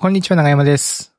[0.00, 1.12] こんにちは、長山です。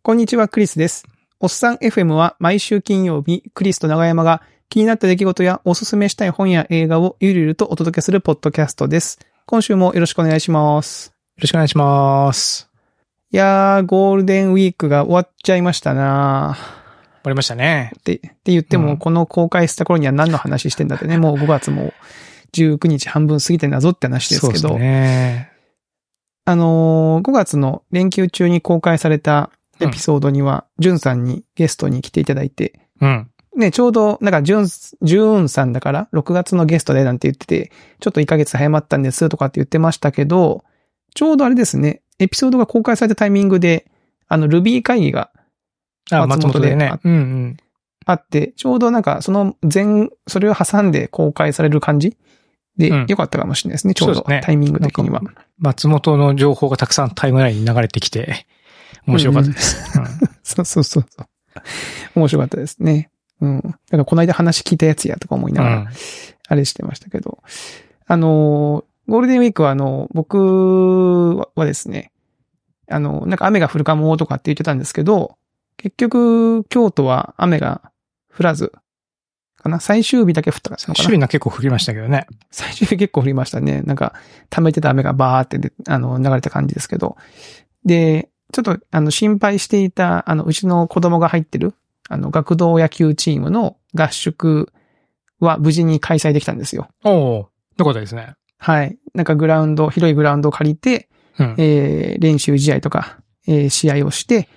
[0.00, 1.04] こんにちは、クリスです。
[1.40, 9.18] おっさん FM は毎週金曜日、クリスと長山が気になった出来事やおすすめしたい本や映画をゆるゆるとお届けするポッドキャストです。
[9.44, 11.08] 今週もよろしくお願いします。
[11.08, 12.70] よろしくお願いします。
[13.30, 16.64] いやー、ゴールデンウィークが終わっちゃいましたな終
[17.24, 17.92] わりましたね。
[17.98, 21.92] って、って言っても、うんこの公開した頃には何の話してんだってね、もう5月も
[22.54, 25.51] 19日半分過ぎてんだぞって話ですけど、そうですね。
[26.44, 29.50] あのー5月の連休中に公開された
[29.80, 33.30] エピソードには、ジュンさんにゲストに来ていただいて、うん。
[33.56, 40.64] ね、ちょうど、なんか、ジュン、ジューンさんだから、6月のゲストでなんて言ってて、ちょっと1ヶ月早まったんですとかって言ってましたけど、
[41.14, 43.90] ちょうどあれですね、エピソードが公開されたタイミングで、
[44.28, 45.30] あの、ルビー会議が
[46.10, 47.00] あ、松松本であ本でね。
[47.04, 47.56] うんうん。
[48.06, 52.16] あって、ちょうどなんか、その前、それを挟んで公開される感じ
[52.76, 55.20] で、うんよかったかもしれないですね、ちょうど、ねタイミング的には。
[55.58, 58.46] 松本の情報がたくさんタイムラインに流れてきて、
[59.06, 59.98] 面白かったです。
[59.98, 60.06] うん
[60.42, 61.26] そうそうそうそう。
[62.14, 63.10] 面白かったですね。
[63.40, 63.60] うん。
[63.60, 65.86] だからこの間話聞いたやつやとか思いながら、
[66.48, 67.42] あれしてましたけど。
[68.06, 72.12] あの、ゴールデンウィークはあの、僕はですね、
[72.88, 75.36] あの、なんか雨が降るかもとかって言ってたんですけど、
[75.76, 77.92] 結局、京都は雨が
[78.36, 78.72] 降らず、
[79.62, 79.80] かな？
[79.80, 82.26] 最終日だけ降ったのかな種類が結構降りましたけどね。
[82.50, 83.82] 最終日結構降りましたね。
[83.82, 84.14] なんか、
[84.50, 87.16] 溜めてた雨がバーってで、あの、流れた感じですけど。
[87.84, 91.74] で、ちょっと、あの、心配していた、あの、うちの子供が入ってる、
[92.08, 94.70] あの、学童野球チームの合宿
[95.40, 96.88] は無事に開催できたんですよ。
[97.04, 98.34] おおよかったですね。
[98.58, 98.98] はい。
[99.14, 101.54] なんかグラウンド、広いグラウンドを借りて、うん。
[101.56, 104.48] えー、練習試合とか、えー、試合をして、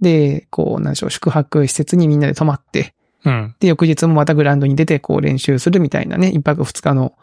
[0.00, 3.54] で、こう、なんでしょう、宿泊施設にみんなで泊まって、うん。
[3.60, 7.14] で、翌日もまたグラウンドに出て、こう練習するみたいなね、一泊二日の、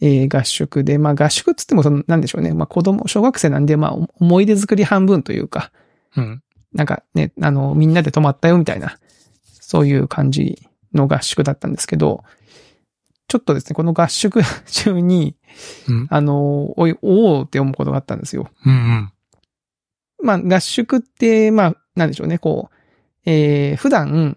[0.00, 5.72] えー合宿で、まあ合宿っつってもその、なんでしょうね、まあ子供、小学生なんで、まあ思い出作り半分というか、
[6.16, 6.42] うん。
[6.72, 8.98] なんかね、あの、みんなで泊まったよみたいな、
[9.44, 12.24] そういう感じの合宿だったんですけど、
[13.28, 15.36] ちょっとですね、この合宿 中に、
[15.88, 16.06] うん。
[16.10, 18.48] あの、おい、おーって思うことがあったんですよ。
[18.64, 19.12] うんうん。
[20.22, 24.36] まあ合宿って、まあ、なんでしょうね、こう、えー普段、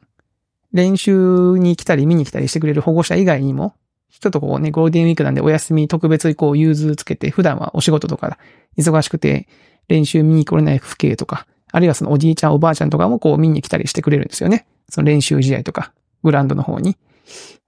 [0.71, 3.75] 練習に来たり見に来たりしてくれる保護者以外にも、
[4.11, 8.37] ちょっとこうね、ゴールデンウィークなんでお休み特別にこう融通つけて、普段はお仕事とか
[8.77, 9.47] 忙しくて
[9.87, 14.67] 練習見に来れない父兄とか、あるいはそのおじいちゃんおばあちゃんとかもこう見に来たりしてくれるんですよね。
[14.89, 15.93] その練習試合とか、
[16.23, 16.97] グラウンドの方に。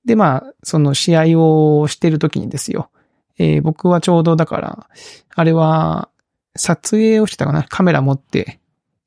[0.06, 2.90] で、まあ、その試合をしてる時にですよ。
[3.38, 4.88] えー僕はちょうどだから、
[5.36, 6.10] あれは、
[6.56, 7.64] 撮影をしてたかな？
[7.64, 8.60] カメラ持って、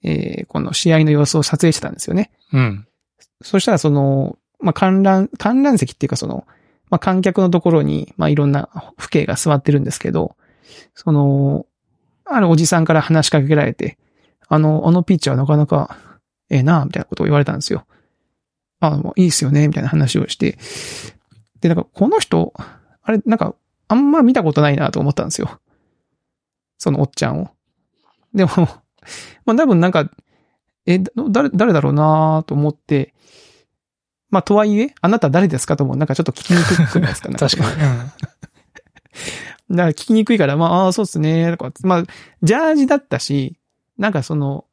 [0.03, 2.31] えーこの試合の様子を撮影してたんですよね。
[2.53, 2.87] うん。
[3.45, 6.47] そしたらその、まあ、観覧、観覧席っていうかその、
[6.91, 8.69] まあ、観客のところに、まあ、いろんな
[8.99, 10.35] 父兄が座ってるんですけど、
[10.95, 11.67] その、
[12.25, 13.99] あるおじさんから話しかけられて、
[14.49, 15.99] あの、あのピッチャーなかなか、
[16.51, 17.87] ええな、みたいなことを言われたんですよ。
[18.81, 20.59] あ、もういいっすよね、みたいな話をして。
[21.61, 22.55] で、なんか、この人、
[23.03, 23.55] あれ、なんか、
[23.89, 25.61] あんま見たことないなと思ったんですよ。
[26.79, 27.51] そのおっちゃんを。
[28.35, 28.51] でも、
[29.45, 30.11] まあ、多分なんか、
[30.87, 33.15] え、だ誰、誰だろうなと思って、
[34.31, 37.37] まあ、とはいえ、あなた誰ですかとも、なんかちょっと聞きにくくないですかね。
[37.39, 37.71] 確かに。
[39.71, 42.05] だから聞きにくいから、まあ、ああ、そうっすね、とか、まあ、
[42.43, 43.57] ジャージだったし、
[43.99, 44.65] なんかその、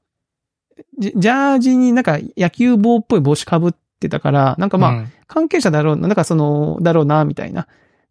[0.97, 4.81] ジジャージになんか野球帽っぽい帽子かぶってたから、なんかうん。
[4.81, 7.66] まあ、うん関係者だろうな、なんかその、だろうな、みたいな。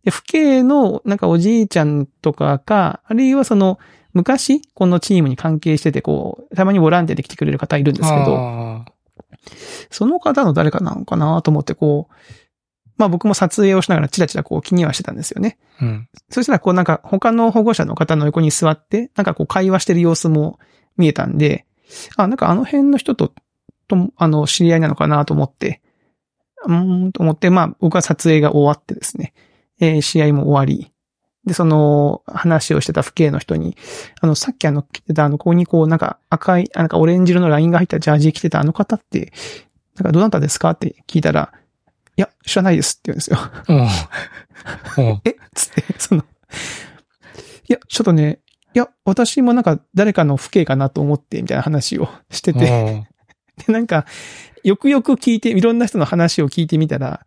[0.04, 3.78] で、父兄の、なんかおじいちゃんとかか、あるいはその、
[4.12, 8.84] 昔、このチームに関係してて、こう、たまにボランティアで来てくれる方いるんですけど、あ
[9.90, 12.14] その方の誰かなのかなと思って、こう、
[13.00, 15.58] まあ僕も撮影をしながらチラチラこう気にはしてたんですよね。
[15.80, 16.08] ーうん。
[16.28, 20.58] そしたらこうなんか他の保護者の方の横に座って、なんかこう会話してる様子も
[20.98, 21.64] 見えたんで、
[22.16, 23.32] あ、なんかあの辺の人と、
[23.88, 25.80] と、あの、知り合いなのかなと思って、
[26.66, 29.32] うーん、と思って、まあ僕は撮影が終わってですね、
[29.80, 30.92] えー試合も終わり、
[31.46, 33.76] で、その話をしてた父兄の人に、
[34.20, 39.32] あの、さっきあの、着てたあの、ここにこうなんか赤い、あなんかオレンジ色のラインが入ったジャージ着てたあの方って、
[39.96, 41.52] なんかどなたですかって聞いたら、
[42.16, 43.38] いや、知らないですって言うんですよ。
[44.98, 45.36] おうおう え？
[45.54, 48.40] つって、その、いや、ちょっとね、
[48.74, 53.06] いや、私もなんか誰かの父兄かなと思って、みたいな話をしてて、
[53.66, 54.04] で、なんか、
[54.62, 57.24] よくよく聞いて、いろんな人の話を聞いてみたら、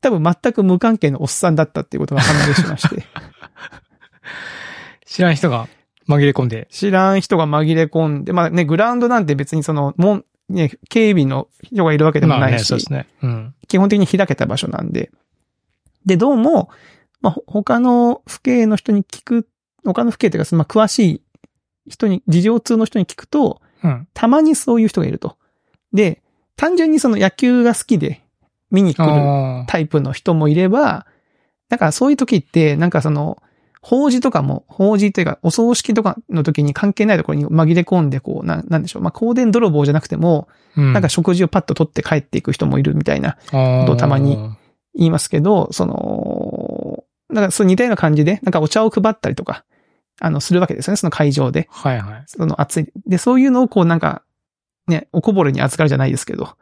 [0.00, 3.04] 多分全く無関係のおっさんだったっていうことが判明しまして、
[5.06, 5.68] 知らん人が
[6.08, 6.68] 紛れ込んで。
[6.70, 13.06] 知らん人が紛れ込んで、まあね、グラウンドなんて別にその、もん、ね、警備の人がいるわけでもまあね、ないし、そうですね。
[13.22, 13.54] うん。
[13.68, 15.10] 基本的に開けた場所なんで。
[16.04, 16.68] で、どうも、
[17.22, 19.48] まあ、ほ他の父兄の人に聞く、
[19.84, 21.22] 他の父兄というか、そのまあ、詳しい
[21.88, 24.08] 人に、事情通の人に聞くと、うん。
[24.14, 25.36] たまにそういう人がいると。
[25.92, 26.22] で、
[26.56, 28.22] 単純にその野球が好きで
[28.70, 31.06] 見に来るあタイプの人もいれば、
[31.74, 33.42] なんかそういう時って、なんかその、
[33.82, 39.02] 法事とかも、法事というか、お葬式とかの時に関係ないところに紛れ込んで、こう、なん、なんでしょう。
[39.02, 40.54] まあ、香典泥棒じゃなくても、あ。
[40.76, 44.36] うんなんか食事をパッと取って帰っていく人もいるみたいなあことをたまに
[44.96, 49.64] 言いますけど、その、なんかそう似たような感じで、なんかお茶を配ったりとか、
[50.20, 51.68] あの、するわけですよね、その会場で。
[51.70, 52.24] はいはい。
[52.26, 52.88] その熱い。
[53.06, 54.22] で、そういうのをこうなんか、
[54.88, 56.56] ね、おこぼれに預かるじゃないですけど、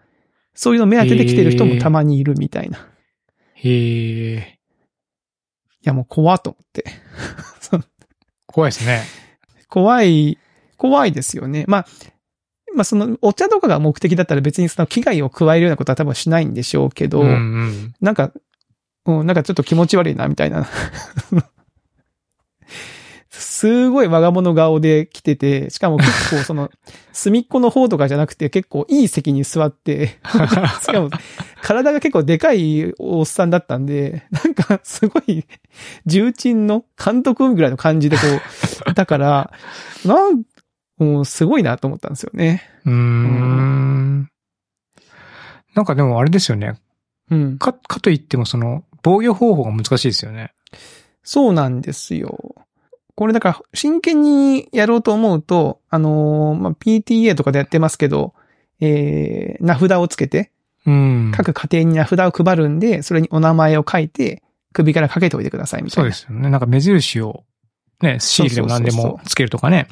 [0.55, 2.79] そういうの目当てで来てる人もたまにいるみたいな。
[2.79, 2.81] い
[3.55, 4.59] へえ。
[5.83, 6.85] や、もう怖っと思って。
[8.47, 9.03] 怖いですね。
[9.69, 10.39] 怖い、
[10.77, 11.65] 怖いですよね。
[11.67, 11.87] まあ、
[12.75, 17.95] まあその、お茶とかが目的だったら別にその危害を加えるようなことは多分しないんでしょうけど、うんうん。
[18.01, 18.33] なんか、
[19.07, 20.67] うん、なんかちょっと気持ち悪いな、みたいな。
[23.63, 26.69] すごい我が物顔で来てて、しかも結構その、
[27.15, 30.19] 隅っこの方とかじゃなくて結構いい席に座って、
[30.83, 31.11] しかも
[31.63, 35.45] 体が結構でかいおっさんだったんで、なんかすごい
[36.07, 38.23] 重鎮の監督ぐらいの感じでこ
[38.89, 39.53] う、 だから、
[40.05, 40.43] なん、
[40.99, 42.69] もうすごいなと思ったんですよね。
[42.85, 44.29] うーん。
[45.77, 46.81] なんかでもあれですよね。
[47.31, 47.59] うん。
[47.59, 50.53] か、かといってもその、防御方法が難しいですよね。
[51.23, 52.57] そうなんですよ。
[53.15, 58.35] これだから、真剣にやろうと思うと、あのーまあ、PTA とかでやってますけど、
[58.81, 60.51] えー、名札をつけて、
[60.87, 61.33] うん。
[61.35, 64.43] 各家庭に名札を配るんで、それにお名前を書いて、
[64.73, 66.11] 首からかけておいてくださいみたそいうな。
[66.11, 66.51] ですよね。
[66.51, 67.45] なんか目印を、
[68.01, 69.89] ね、シールでも何でそうそうそうもつけるとかね、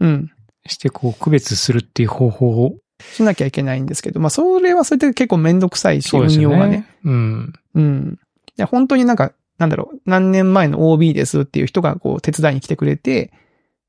[0.00, 0.30] うん。
[0.66, 2.76] してこう区別するっていう方法を。
[3.00, 6.42] しなきゃいけないんですけど、まあ、それはそれで結構めんどくさいし、ね。
[6.42, 6.86] 用がね。
[7.04, 7.52] うん。
[7.74, 8.18] うん。
[8.56, 13.32] いや、本当になんか、なんだろう、何年前の OB ですっていう人がこう手伝いに来てくれて、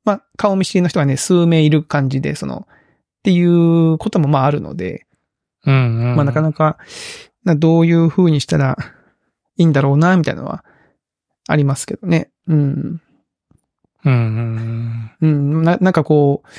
[0.03, 5.05] まあ、顔見知りの人がね、数名いる感じで、その、っていうこともまああるので、
[5.65, 6.15] うん、うん。
[6.15, 6.77] まあなかなか、
[7.43, 8.77] などういう風にしたら
[9.57, 10.63] いいんだろうな、みたいなのは
[11.47, 12.31] ありますけどね。
[12.47, 13.01] うん。
[14.05, 15.11] うん、うん。
[15.21, 15.63] うん。
[15.63, 16.49] な、なんかこう、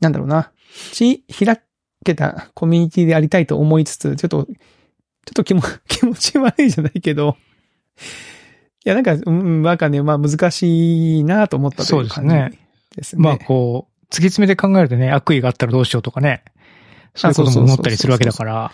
[0.00, 0.52] なんだろうな。
[0.92, 1.60] ち、開
[2.04, 4.54] けたコミュニティでありたいと思いつつ、ちょっと、ちょっ
[5.34, 7.36] と気も、 気持ち悪いじゃないけど、
[8.84, 12.50] いや、なんか、うん、なんかね、まあ難しいなと思ったという感じそう
[12.96, 13.22] ですね。
[13.22, 16.44] まあこう、突き詰めて考えるとね、悪意があったらどうしようとかね。
[17.14, 18.72] そういうことも思ったりするわけだから。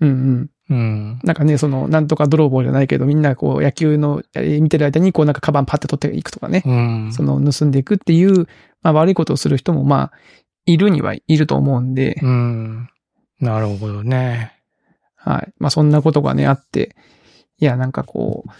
[0.00, 0.50] うんうん。
[0.70, 1.20] うん。
[1.24, 6.62] なんかね、その、なんとか泥棒じゃないけど、みんなこう、野球の、えー見てる間に、こう、なんかカバンパッて取っていくとかね。
[6.64, 7.12] うん。
[7.12, 8.46] その、盗んでいくっていう、
[8.82, 10.12] まあ悪いことをする人も、まあ、
[10.66, 12.88] いるにはいると思うんで、うん。
[13.40, 14.52] なるほどね。
[15.16, 15.52] はい。
[15.58, 16.96] まあそんなことがね、あって、
[17.58, 18.50] いや、なんかこう、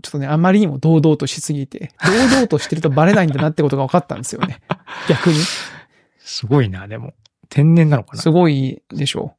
[0.00, 4.60] ちょっとね、あまりにも堂々としすぎて、堂々としてるとバレないんだなってことが分かったんですよね。
[5.08, 5.36] 逆に。
[6.18, 7.14] すごいな、でも。
[7.48, 8.22] 天然なのかな？
[8.22, 9.34] すごいでしょ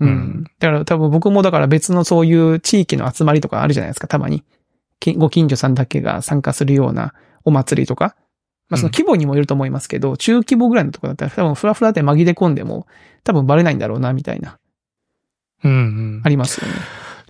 [0.00, 0.04] う。
[0.04, 0.44] ううんん。
[0.58, 4.44] だから多分僕もだから別のそういう地域の集まりとかあるじゃないですか、たまに。
[5.00, 7.14] きご近所さんだけが参加するような
[7.44, 8.14] お祭りとか。
[8.68, 12.86] まあその規模にもよると思いますけど、中規模ぐらいのところだったら多分フラフラで紛れ込んでも
[13.24, 14.58] 多分バレないんだろうな、みたいな。
[15.64, 16.28] うんうんあ。
[16.28, 16.74] りますよね。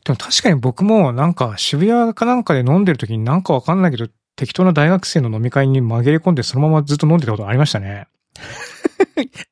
[0.05, 8.09] でも確かに僕もなんか渋谷かなんかで飲んでる時になんかわかんないけど、適当な大学生の飲み会に紛れ込んでそのままずっと飲んでたことありましたね。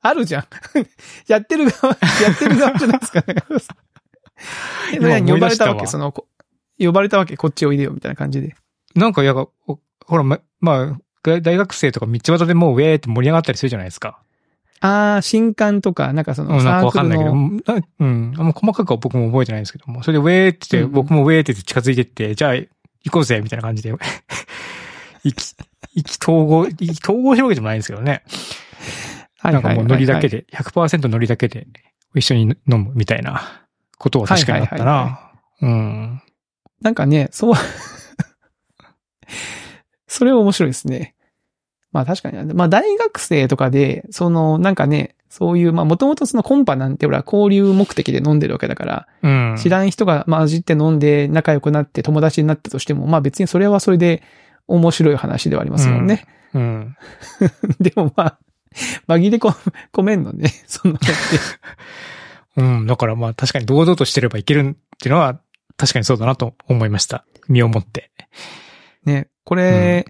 [0.01, 0.45] あるじゃん。
[1.29, 3.23] やってる側、やってる側じゃないですか
[4.99, 5.33] ね。
[5.33, 6.27] 呼ばれたわけ、その、こ
[6.79, 8.55] 呼ばれたわけ、こっちおいでよ、みたいな感じで。
[8.95, 9.51] なんか、いや、お
[10.07, 14.19] ほら、ま、まあ、大大学生とか道端でもうウェーって盛り上がったりするじゃないですか。
[14.81, 22.69] あー、新刊とか、なんかその、うん、なんかわかんないけど、うん、あんま細かくは僕も覚えてないんですけども、それでウェーって言って、うん僕もウェーって言って近づいてって、じゃあ、行
[23.11, 23.93] こうぜ、みたいな感じで、
[25.25, 25.55] 意気、
[25.95, 28.23] 意気統合、意気統合してるわけでもないんですけどね。
[29.39, 30.43] はいなんかもうノリだけで。
[30.43, 31.67] で、100%ノリだけで
[32.15, 33.67] 一緒に飲むみたいな
[33.99, 35.33] ことは確かにあったな。
[35.63, 36.23] うん。
[36.83, 37.55] なんかね、そう、
[40.07, 41.15] それは面白いですね。
[41.93, 42.55] まあ確かに。
[42.55, 49.57] まあ大学生とかで、その、なんかね、そういう、まあもともとそのコンパなんてほら、交流目的で飲んでるわけだから、うん。
[49.59, 54.23] 知らん人が混じって飲んで仲良くなって友達になったとしても、まあ別にそれはそれで
[54.67, 56.27] 面白い話ではありますもんね。
[56.55, 56.97] うん。
[57.81, 58.39] でもまあ、
[59.09, 59.55] 紛れ込
[59.93, 60.99] 込めんのね、 そんな。
[62.57, 62.87] うん。
[62.87, 65.41] だからまあ確かに堂々としてればいけるっていうのは
[65.77, 67.25] 確かにそうだなと思いました。
[67.49, 68.11] 身をもって。
[69.05, 70.07] ね、これ、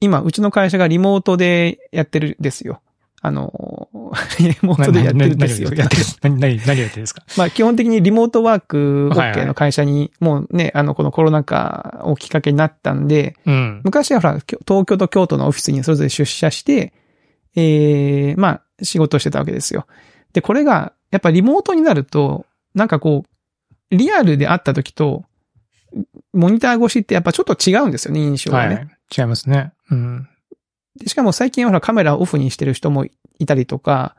[0.00, 2.80] 今、うちの会社がリモートでやってるんですよ。
[3.20, 5.70] あの、の、リモートでやってるんですよ。
[5.70, 7.22] 何をやってる何、何、やってるんですか？
[7.36, 13.80] まあ基本的にリモートワーク OK の会社に、もうね、あの、このコロナ禍をきっかけになったんで、うん。
[13.82, 16.92] 昔はほら、東京と京都のオフィスにそれぞれ出社して、
[17.56, 19.86] ええまあ、仕事をしてたわけですよ。
[20.32, 23.24] で、これが、やっぱリモートになると、なんかこ
[23.90, 25.24] う、リアルで会った時と、
[26.32, 28.74] モニター越しってやっぱちょっと違うんですよね、印象がね。
[28.76, 28.88] はい。
[29.16, 29.72] 違いますね。
[29.90, 30.28] うん。
[30.96, 33.06] でしかも最近はほらカメラをオフにしてる人も
[33.38, 34.16] いたりとか、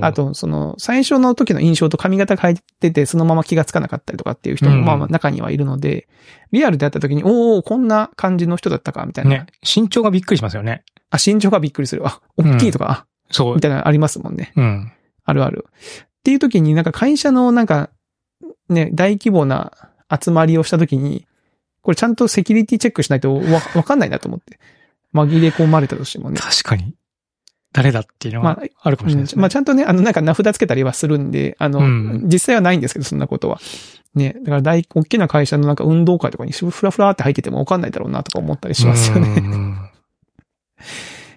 [0.00, 6.08] あ、と、その、最初の時の印象と髪型変えてて、そのまま気がつかなかったりとかっていう人も、うんまあまあ中にはいるので、
[6.50, 9.30] リアルで会った時に、おおこんな感じの人だったか、みたいな。
[9.30, 9.46] ね。
[9.62, 10.84] 身長がびっくりしますよね。
[11.10, 12.06] あ、身長がびっくりする。
[12.06, 13.60] あ、大きいとか、あそうみ。
[13.60, 14.52] たいなのありますもんね。
[14.56, 14.92] うん。
[15.24, 15.66] あるある。
[15.70, 17.90] っていう時になんか会社のなんか、
[18.68, 19.72] ね、大規模な
[20.10, 21.26] 集まりをした時に、
[21.86, 24.58] これちゃんとセキュリティチェックしないとわ、わかんないなと思って。
[25.14, 26.40] 紛れ込まれたとしてもね。
[26.40, 26.96] 確かに。
[27.72, 29.36] 誰だっていうのがまああるかもしれないですね。
[29.36, 33.60] うんまあちゃんとね、あの、なんか名札つけたりはするんで、あの、うん実際はないんですけど、そんなことは。
[34.16, 39.28] ね、だから大、大きな会社のなんか運動会とかにふらふらって入っててもわかんないだろうなとか思ったりしますよね。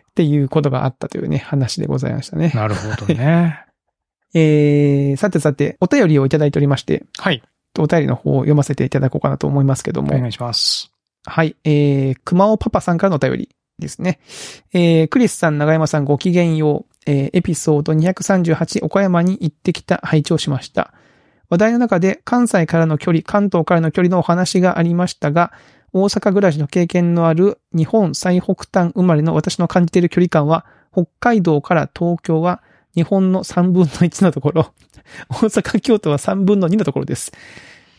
[0.09, 2.51] っていうことがあったというね、話でございましたね。
[2.55, 3.65] なるほどね。
[4.33, 7.43] えー、さてさて、お便りをいただいておりまして、はい。
[7.77, 10.15] お便りの方を読ませていただこうかなと思いますけども。
[10.15, 10.91] お願いします。
[11.25, 11.55] はい。
[11.63, 14.19] えー、熊尾パパさんからのお便りですね。
[14.73, 16.95] えー、クリスさん、長山さんごきげんよう。
[17.05, 20.93] えー、エピソード238岡山に行ってきた拝聴しました。
[21.49, 25.51] 話題の中で関西からの距離、関東からの距離のお話がありましたが、
[25.91, 32.61] 大阪暮らしの経験のある日本最北端生まれの私の感じている距離感は、北海道から東京は
[32.95, 34.73] 日本の3分の1のところ、
[35.29, 37.31] 大阪、京都は3分の2のところです。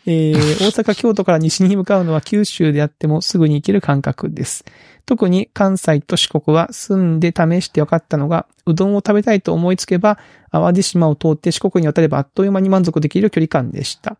[0.06, 4.64] えー、 大阪、京都から西に向かうのは九州であってもすぐに行ける感覚です。
[5.06, 10.18] 特に関西と四国は住んで試して分かったのが、うどんを食べたいと思いつけば、
[10.52, 14.16] 淡路島を通って四国に渡ればあっという間に満足できる距離感でした。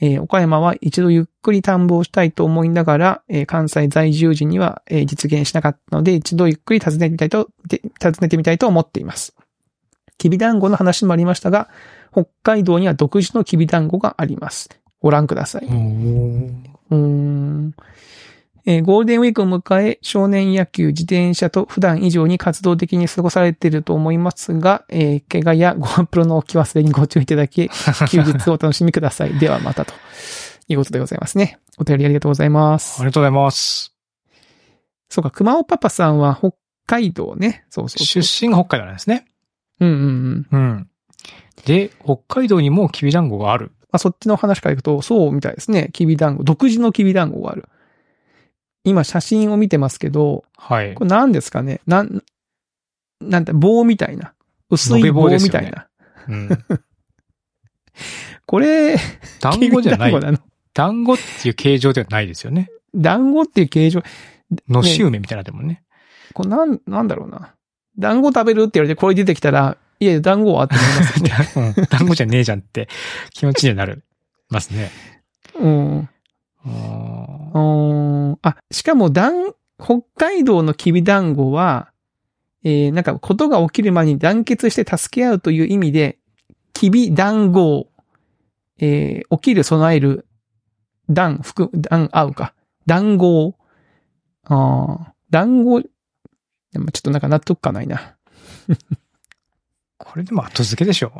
[0.00, 9.34] えー岡山は一度ゆっくり探訪したいと思いながら、えー関西在住時には、えー実現しなかったので、一度ゆっくり訪ねてみたいと、で訪ねてみたいと思っています。
[10.18, 11.68] きびだんごの話もありましたが、
[12.12, 14.68] 北海道には独自のきびだんごがあります。
[15.00, 15.66] ご覧ください。
[18.64, 27.68] えーゴールデンウィークを迎え、少年野球、自転車と普段以上に活動的に過ごされていると思いますが、えー怪我やごアップロの置き忘れにご注意いただき、
[28.08, 29.36] 休日をお楽しみください。
[29.40, 29.94] ではまたと
[30.68, 31.58] いうことでございますね。
[31.78, 33.06] お便りありがとうございますあり。
[33.06, 33.92] がとうございます。
[35.08, 36.52] そうか、熊尾パパさんは北
[36.86, 37.64] 海道ね。
[37.68, 38.22] そうそうそう。
[38.22, 39.26] 出身が北海道なんですね。
[39.80, 40.58] うんうんうん。
[40.58, 40.88] うん。
[41.64, 43.72] で、北海道にもきびだんごがある。
[43.82, 45.90] まあ、そっちの話からいくと、そうみたいですね。
[45.92, 46.44] きびだんご。
[46.44, 47.68] 独自のきびだんごがある。
[48.84, 51.04] 今写真を見てますけど、はいこ。
[51.04, 51.80] れ何ですかね？
[51.86, 52.22] なん、
[53.20, 54.34] なんて、棒みたいな。
[54.70, 55.88] 薄い棒みたいな。
[56.28, 56.48] うん。
[58.46, 58.96] これ、
[59.40, 60.12] 団子じゃない
[60.74, 62.70] 団子っていう形状ではないですよね。
[62.94, 64.02] 団子っていう形状、
[64.68, 65.82] のし梅みたいなでもね。
[66.34, 67.54] これなん、なんだろうな。
[67.98, 68.62] 団子食べる？
[68.62, 70.64] って言われてこれ出てきたら、いや、団子は？
[70.64, 71.74] って思いますよね。
[71.78, 72.88] うん団子じゃねえじゃんって
[73.32, 74.04] 気持ちになる。
[74.48, 74.90] ますね。
[75.58, 76.08] うん。
[76.64, 81.90] あしかも、団、北海道のきびだんごは、
[82.64, 86.18] えー、なんか、ことが起きる前に団結して助け合うという意味で、
[86.72, 87.88] きび団子を、
[88.78, 90.26] えー、起きる備える、
[91.10, 92.54] 団、服、団、合うか。
[92.86, 93.54] 団子を、
[94.44, 95.82] ああ、団子、
[96.72, 98.16] でもちょっとなんか納得感ないな。
[99.98, 101.12] これでも後付けでしょ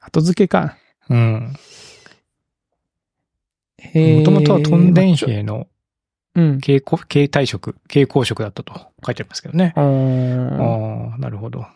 [0.00, 0.76] 後付けか。
[1.08, 1.14] う。
[1.14, 1.56] うん。
[3.94, 5.74] えもともとはトンデンま兵のあ
[6.36, 6.56] うん。
[6.58, 9.72] 傾向、形態色、傾向色だったと書いてありますけどね。
[9.76, 11.66] ああ、なるほど。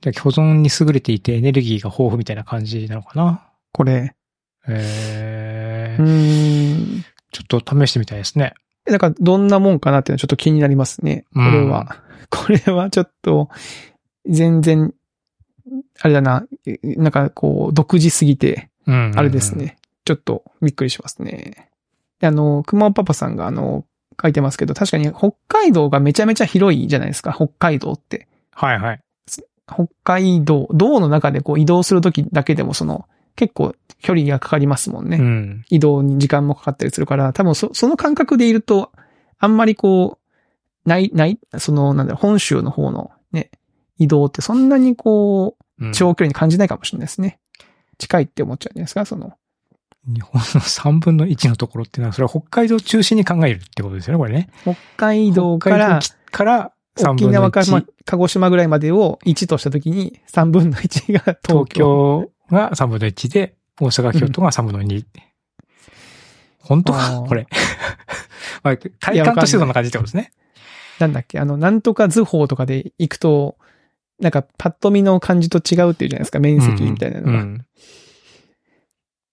[0.00, 3.46] じゃあ、保存に優れていてエネルギーが豊富みたいな感じなのかな。
[3.72, 4.14] これ。
[4.68, 7.04] えーうーん。
[7.30, 8.54] ちょっと試してみたいですね。
[8.86, 11.24] なんか、どんなもんかなっていうのはちょっと気になりますね。
[11.34, 11.96] これは。
[12.30, 13.48] これはちょっと、
[14.28, 14.94] 全然、
[16.00, 19.12] あれだな、えなんかこう、独自すぎて、うん。
[19.14, 19.56] あれです。
[19.56, 19.76] ね。
[20.04, 21.70] ちょっとびっくりしますね。
[22.20, 23.84] であの、熊尾パパさんがあの、
[24.20, 28.28] 書いてますけど、確かに北海道がめちゃめちゃ広いじゃないですか、北海道って。
[28.52, 29.00] はいはい。
[29.66, 35.16] 北海道、道の中でこう移動するときだけでもその、結構距離がかかりますもんね。
[35.16, 35.64] うん。
[35.70, 38.92] 移動に時間もかかったりするから、多分そ、その感覚でいると、
[39.38, 40.18] あんまりこ
[40.84, 43.50] う、ない、ない、その、なんだろう、本州の方のね、
[43.98, 47.40] 移動ってそんなにこう、うん長距離に感じないかもしれないですね。
[47.98, 49.32] 近いって思っちゃうんじゃないですか、その。
[50.06, 54.48] 日本の3分の1のところっていうのは、それは北海道中心に考えるってことですよね、これね。
[54.62, 61.74] 北海道から、から3沖縄か、まあ1、、鹿児島ぐらいまでを1としたときに、3分の1が東東京。
[61.74, 65.04] 京が3分の1で、大阪、京都が3分の2。
[66.60, 67.46] 本当あかーこれ。
[68.62, 70.32] まあ、体感としてそんな感じってことですね。
[71.00, 73.56] なんだっけ、あの、なんとか図法とかで行くと、
[74.20, 77.32] なんか、パッと見の感じと違うっていうじゃないですか、面積みたいなのが。
[77.32, 77.66] いうん。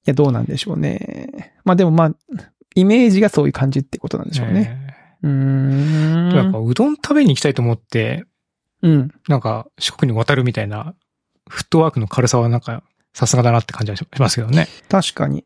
[0.06, 1.54] や、どうなんでしょうね。
[1.64, 2.12] まあでもまあ、
[2.76, 4.54] イメージがそういう感じってことなんでしょうね。
[4.54, 6.30] ねうーん。
[6.30, 8.26] なんか、うどん食べに行きたいと思って、
[8.82, 9.12] うん。
[9.28, 10.96] なんか、四国に渡るみたいな、
[11.48, 14.68] フットワークの軽さはなんか、さすがだなって感じはしますけどね。
[14.90, 15.46] 確かに。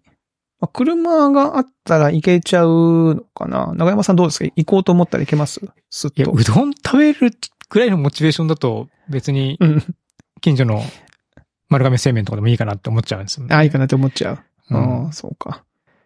[0.60, 4.46] まあ車があったら行けちゃうのかな長山さんどうですか？
[4.56, 5.60] 行こうと思ったら行けます？
[5.90, 6.32] すっいや、と。
[6.32, 7.32] うどん食べる
[7.70, 9.84] ぐらいのモチベーションだと、別にうん。
[10.42, 10.84] 近所の
[11.70, 13.56] 丸亀製麺とかでもいいかなって思っちゃうんですよね。
[13.56, 14.40] あ、いいかなって思っちゃう。
[14.72, 15.64] うんああ、そうか。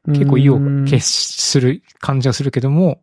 [0.08, 3.02] 結構意をうん決する感じはするけども、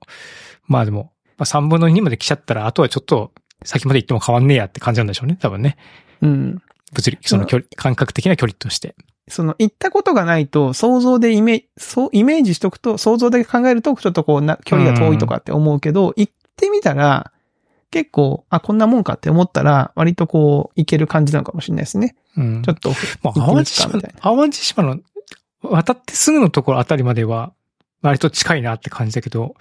[0.67, 3.33] まあでも、まあ、3分の2まで来ちゃったら、あとはちょっと
[3.63, 5.77] 先まで行っても変わんねえやって感じなんでしょうね、多分ね。
[6.23, 6.63] うん。
[6.95, 8.95] 物理、その距離、感覚的な距離として。
[9.29, 17.33] その、行ったことがないと、想像でイメージ、そう、イメージしとくと、想像だけ考えると、ちょっとこうな、距離が遠いとかって思うけど、行ってみたら、
[17.91, 22.17] 結構、あ、こんなもんかって思ったら、割とこう、行ける感じなのかもしれないですね。
[22.37, 22.63] うん。
[22.63, 22.91] ちょっと、
[23.23, 24.99] まあ、淡路島つかみたいな、淡路島の
[25.63, 27.53] 渡ってすぐのところあたりまでは、
[28.03, 29.55] 割と近いなって感じだけど、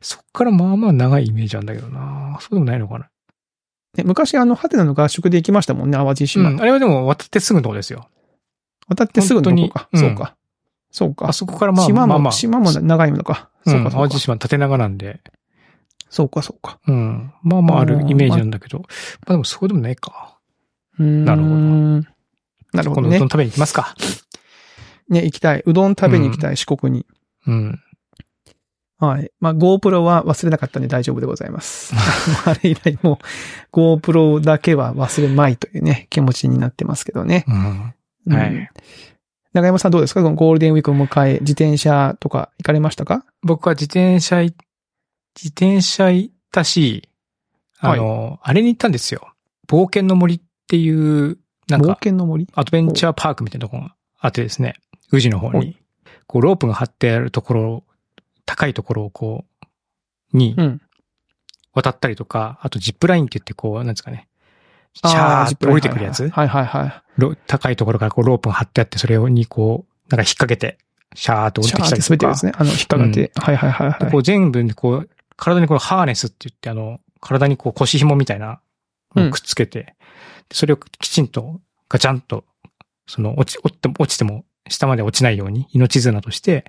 [0.00, 3.08] そっからまあまあ長いイメージなんだけどなそうでもないのかな。
[3.98, 6.50] ね昔あの、ハテナの合宿で行きましたもんね、淡路島。
[6.50, 6.60] うん。
[6.60, 8.08] あれはでも渡ってすぐのとこですよ。
[8.88, 9.88] 渡ってすぐのとこか。
[9.94, 10.36] そうか。
[10.90, 11.32] そうかあ。
[11.32, 12.32] そこからまあ島も、まあまあ。
[12.32, 13.50] 島も長いのか。
[13.66, 14.18] そうか、そうかん淡路。
[14.20, 15.20] 島縦長なんで、
[16.10, 16.78] そうか、そうか。
[16.86, 17.32] うん。
[17.42, 18.84] まあまああるイメージなんだけど、ま
[19.28, 20.38] あでもそうでもないか。
[20.98, 21.54] ななるほど
[22.72, 23.28] なるほどね今度うどん。
[23.28, 23.94] 食べに行きますか。
[25.08, 25.62] ね、行きたい。
[25.64, 27.06] うどん食べに行きたい、四国に。
[27.46, 27.80] うん。
[28.98, 29.30] はい。
[29.40, 31.94] まあ、GoPro は忘れなかったんで大丈夫でございます。
[32.44, 33.20] あれ以来も
[33.72, 37.44] う GoPro だけは忘れまいというね、気持ちになってますけどね。
[37.46, 37.94] うん。
[38.26, 38.70] うんはい。
[39.54, 40.22] 長山さんどうですか？
[40.22, 43.24] このゴールデンウィークを迎え、自転車とか行かれましたか？
[43.42, 44.54] 僕は自転車い、
[45.36, 47.08] 自転車行ったし、
[47.80, 49.32] あの、あれに行ったんですよ。
[49.68, 51.38] 冒険の森っていう、
[51.68, 52.46] なん冒か、険の森？
[52.54, 54.74] アドベンチャーパークみたいなところがあってですね、
[55.12, 55.78] 宇治の方はに、
[56.26, 57.84] こう、ロープが張ってあるところ、
[58.48, 59.44] 高いところをこ
[60.32, 60.80] う、にうん。
[61.74, 64.26] 渡ったりとか、あとジップラインって言ってこう、なんですかね、
[64.94, 67.02] シャあーって降りてくるやつはいはいはい。
[67.18, 70.78] ロ高いところからこうロープが張ってあって、それにこう、なんか引っ掛けて、
[71.14, 72.08] シャーって降りててきたりとか。
[72.08, 72.52] 滑ってるですね。
[72.56, 73.32] あの、引っかかって。
[73.36, 74.04] はいはいはいはい。
[74.06, 78.60] でこう全部にこう、体にこのハーネスって言って、あの、体にこう腰紐みたいな
[79.14, 79.94] くっつけて、
[80.48, 82.44] でそれをきちんとガチャンと、
[83.06, 86.64] その落ち、落ちても、落ちても下まで落ちないように命綱として、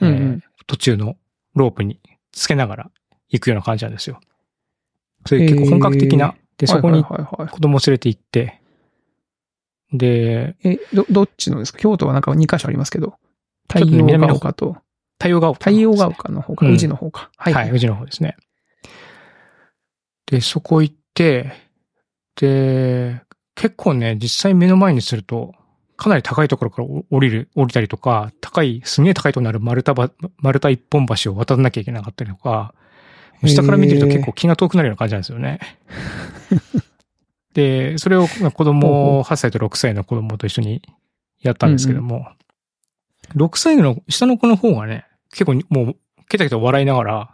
[0.00, 1.16] えーうんうん途中の
[1.54, 2.00] ロープに
[2.32, 2.90] つけながら
[3.28, 4.20] 行くような感じなんですよ。
[5.26, 7.14] そういう結構本格的な、で、そこに子
[7.60, 8.60] 供を連れて行って、
[9.92, 11.78] で、え、ど、どっちのですか？
[11.78, 13.14] 京都はなんか2カ所ありますけど。
[13.72, 14.76] 太陽が丘と、
[15.18, 17.30] 太陽が丘、太陽が丘の方か、うん宇治の方か。
[17.36, 18.36] ははい、宇治の方ですね。
[20.26, 21.52] で、そこ行って、
[22.36, 23.22] で、
[23.54, 25.54] 結構ね、実際目の前にすると、
[25.96, 32.74] かなり高いところから降りる、降りたりとか、高い、すげえ高いところにある丸太ば、丸太一本橋を渡らなきゃいけなかったりとか、
[33.44, 35.60] 下から見てると結構気が遠くなるような感じなんですよね。
[37.54, 40.82] で、それをまあ子供、8歳と6歳の子供と一緒に
[41.40, 42.28] やったんですけども、
[43.36, 45.96] 6歳の下の子の方がね、結構もう、
[46.28, 47.30] ケタケタ笑いながら、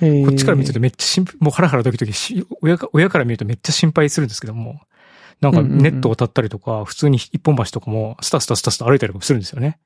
[0.00, 4.80] ここっちから見てるとめっちゃ心配、もうハラハラドキドキし、親か親から見るとめっちゃ心配するんですけども、
[5.40, 9.78] なんかネットを渡ったりとか、普通に一本橋とかもスタスタスタスタ歩いたりとかするんですよね。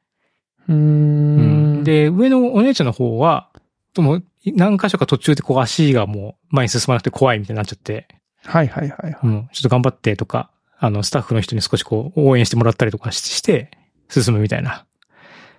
[0.69, 3.51] うーん。、で、上のお姉ちゃんの方は、
[3.93, 8.09] とも何箇所か途中でこう足がもう前に進まなくて怖いみたいになっちゃって、
[8.45, 9.19] はいはいはいはい。
[9.23, 13.71] うん、ちょっと頑張ってとか、あの、スタッフの人に少しこう応援してもらったりとかしして、
[14.09, 14.85] 進むみたいな、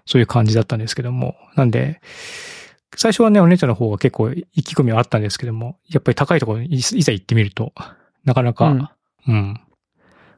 [0.05, 1.36] そういう感じだったんですけども。
[1.55, 1.99] なんで、
[2.95, 7.73] 最初はね、お姉ちゃんの方が結構意気込みはあったんですけども、やっぱり高いところにいいざ行ってみると、
[8.23, 8.89] なかなか、うん
[9.27, 9.60] うん、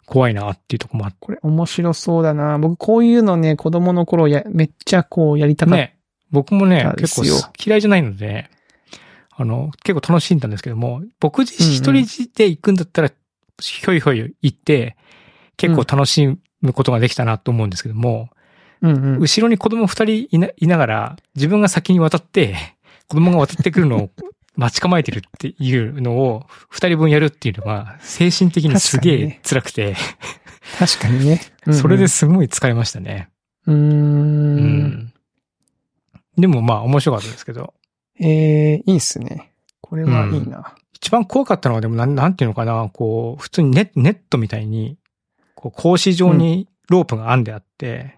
[0.07, 2.57] 怖いなっていうところもあっこれ面白そうだな。
[2.57, 5.77] 僕こういうのね、子供の頃や、めっちゃこうやりたかった。
[5.77, 5.97] ね、
[6.31, 8.49] 僕もね結構嫌いじゃないので、
[9.35, 13.11] あの、結構楽しんだんですけども、僕自身一人で行くんだったら、
[13.61, 14.95] ひょいひょい行って、
[15.57, 18.29] 結構楽しむことができたなと思うんですけども、
[18.81, 19.19] うんうん。
[19.19, 22.55] 後ろに子供二人いないながら、自分が先に渡って、
[23.09, 24.09] 子供が渡ってくるのを
[24.57, 29.95] 待ち構えてるっていうのを、二人分やるっていうのは、精神的にすげえ辛くて、
[30.79, 31.41] 確かにね。
[31.65, 32.07] うんうんそれで。
[32.07, 33.29] すごい疲れましたね。
[33.65, 33.73] うー。
[33.73, 35.13] うんん。
[36.37, 37.73] でもまあ面白かったですけど、
[38.19, 39.51] えー、いいっすね。
[39.81, 40.75] これはいいな。
[40.93, 44.97] 一番怖かったのはでもなん、なんていうのかな、こう、普通にネネットみたいに、
[45.55, 48.17] こう、格子状にロープが編んであって、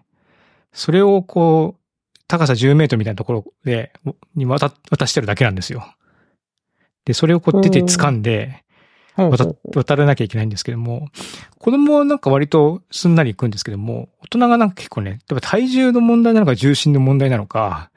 [0.72, 1.80] それをこう、
[2.26, 3.92] 高さ10メートルみたいなところで、
[4.34, 5.84] に渡、渡してるだけなんですよ。
[7.04, 8.62] で、それをこう手で掴んで、
[9.16, 11.08] 渡渡らなきゃいけないんですけども、
[11.58, 17.90] 子供はなんか割とすんなり行くんですけども、大人がなんか結構ね、例えば体重の問題なのか重心の問題なのか、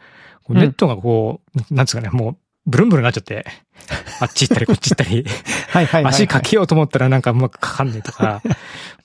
[0.49, 3.45] ネットがこう、なんですかね、もう、ブルンブルンになっちゃって、
[4.19, 5.25] あっち行ったり こっち行ったり、
[5.69, 6.13] はいはいはいはい。
[6.13, 8.41] 足かけようと思ったらなんかうまくかかんねえとか、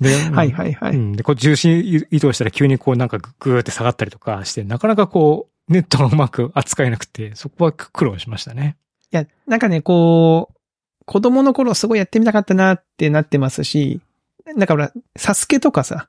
[0.01, 0.93] で、 はいはいはい。
[0.95, 8.77] うん、で、こう重心移動したら急にこうなんかググーって下がったりとかして、なかなかこう、ネットがうまく扱えなくて、そこは苦労しましたね。
[9.13, 10.59] いや、なんかね、こう、
[11.05, 14.01] 子供の頃すごいやってみたかったなってなってますし、
[14.45, 16.09] なんかほら、サスケとかさ、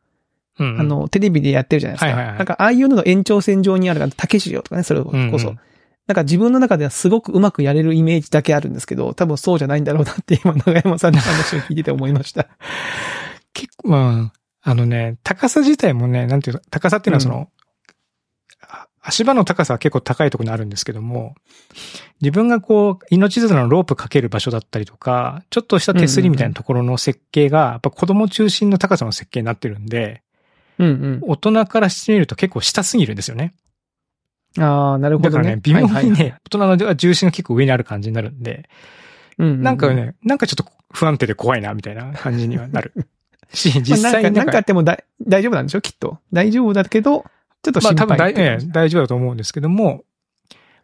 [0.60, 2.06] うん、あ、の、テレビでやってるじゃないですか。
[2.08, 5.18] はいはいはいなんか、ああいうのの延長線上にある、竹市場とかね、それこそ。
[5.18, 5.60] うんうん
[6.10, 12.48] なんか自分の中ではすごくうまくやれるイメージだけあるんですけど、多分そうじゃないんだろうなって今、長山さんの話を聞いてて思いました。
[13.54, 17.59] 結構、まあ、あのね、高さ自体もね、なんていうの、高さっていうのはその、あ
[19.02, 21.36] 足場の高さは結構高いところにあるんですけども、
[22.22, 30.22] 自分がこう、命綱のロープかける場所だったりとか、ちょっとした手すりみたいなところの設計が、やっぱ子供中心の高さの設計になってるんで、
[30.78, 33.54] うん大人からしてみると結構下すぎるんですよね。
[34.58, 34.64] うん。
[34.64, 35.36] ああ、なるほどね。
[35.36, 38.70] だからね、微妙にね、はいはいはい大人の重心が結構上にある感じになるんで、
[39.38, 42.94] うんうんうんなんかね、なんかちょっと不安定で怖いな、みたいな感じにはなる。
[43.54, 45.82] し、実まあなんか、際になんかあってもだ大丈夫なんでしょ？
[45.82, 46.20] きっと。
[46.32, 47.26] 大丈夫だけど、
[47.64, 50.04] ちょっとまあ心配多分大,、ええ大丈夫だと思うんですけども、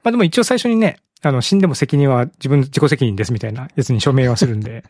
[0.03, 4.83] まあでも一応最初にね、あの、死んでも責任は自分、自己責任ですみたいなやつに署名はするんで。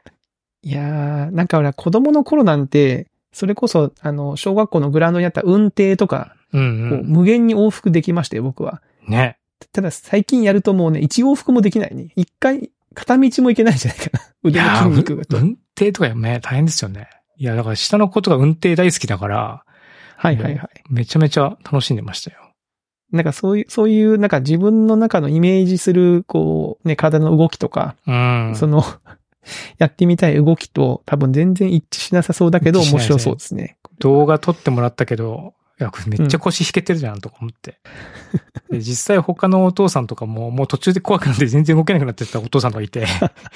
[0.62, 8.80] いやー、なんか俺は子供の頃なんて、それこそ、あの、小学校のグラウンドにあった運転とか、うんこう無限に往復できましたよ、僕は。
[9.06, 9.12] うん。
[9.12, 9.38] ね。
[9.72, 12.08] ただ最近やるともうね、一往復もできないね。
[12.16, 14.20] 一回、片道も行けないんじゃないかな。
[14.42, 17.08] 腕の筋肉が運転とかね、大変ですよね。
[17.36, 19.64] いや、だから下の子とか運転大好きだから、
[20.16, 20.68] はいはいはい。
[20.88, 22.38] めちゃめちゃ楽しんでましたよ。
[23.12, 28.54] なんかそういう、そういう、なんか自分の中のイメージする、こう、ね、体の動きとか、うん。
[28.56, 28.84] その、
[29.78, 33.78] やってみたい動きと多分全然一致しなさそうだけど面白そうですね。
[34.00, 37.78] 動画撮ってもらったけど、いや、これめっちゃ腰引けてるじゃんとか思って。
[38.70, 43.06] で実際他のお父さんとかも、もう途中で怖くなって全然動けなくなってたお父さんとかいて、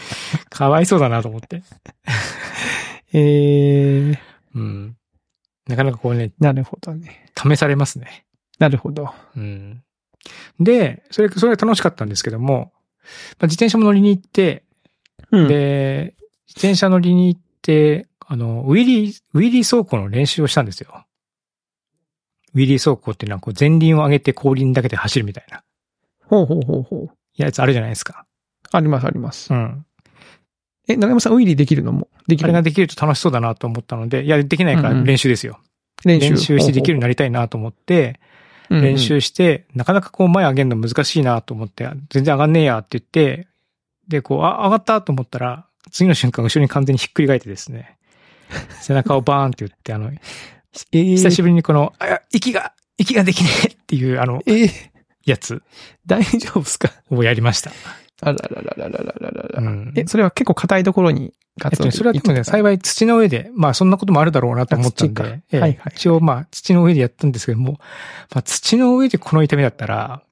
[0.51, 1.63] かわいそうだなと思って。
[3.13, 4.19] えー、
[4.55, 4.97] うん。
[5.71, 7.27] なかなかこうね、なるほどね。
[7.37, 8.27] 試されますね。
[8.59, 9.11] なるほど。
[9.37, 9.83] うん。
[10.59, 12.73] で、それ、それが楽しかったんですけども、
[13.39, 14.65] まあ、自転車も乗りに行って、
[15.31, 15.49] うん。
[15.49, 16.15] で、
[16.49, 21.07] 自転車乗りに行って、あの、ウィリー、ウィリー走行の練習をしたんですよ。
[22.55, 25.63] ウィリー走行っていうのは、こう、前輪を上げて後輪だけで走るみたいな
[26.27, 27.11] ほうほうほうほう。
[27.37, 28.27] やつあるじゃないですか。
[28.73, 29.53] ありますあります。
[29.53, 29.87] うん。
[30.93, 32.09] え、長山さん、ウィリーできるのも？
[32.27, 32.45] できる？
[32.45, 35.05] あれができると楽しそうだなと思ったので、いや、できないからうんうん。
[35.05, 35.59] 練習ですよ。
[36.05, 36.31] 練習？
[36.31, 38.21] 練習してできるようにななりたいなと思って、
[38.71, 43.49] る練習して、なかなかこう前上げるの難しいなと思って、全然上がんねえやって言って、
[44.09, 47.97] で、こう、あ、上がったと思ったら、次の瞬間後ろに完全にひっくり返ってですね、
[48.81, 54.71] 背中をバーンって言って、あの、えー、久しぶりにこの、あ、息が、息ができねえっていう、あの、えー、
[55.25, 55.63] やつ。
[56.07, 56.93] 大丈夫ですか？
[57.11, 57.73] をやりました。
[58.23, 59.63] あららららららららら。
[59.63, 59.93] うん。
[59.97, 65.79] え、それは結構硬いところにえっとね、それはでもね、幸い土の上で、まあそんなこともあるだろうなと思ったんで、はいはい。
[65.95, 67.73] 一応まあ土の上でやったんですけども、
[68.33, 70.23] まあ土の上でこの痛みだったら、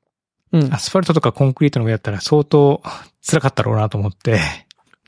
[0.52, 0.72] うん。
[0.72, 0.78] ア。
[0.78, 2.82] スファルトとかコンクリートの上だったら相当
[3.20, 4.38] 辛かったろうなと思って、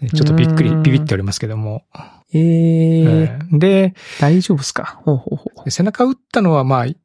[0.02, 1.84] ねちょっとびっくりビビっておりますけども。
[2.32, 3.58] えー、ええ。
[3.58, 5.00] で、大丈夫ですか？
[5.04, 5.70] ほうほうほう。
[5.70, 6.96] 背中打ったのはまあ、い、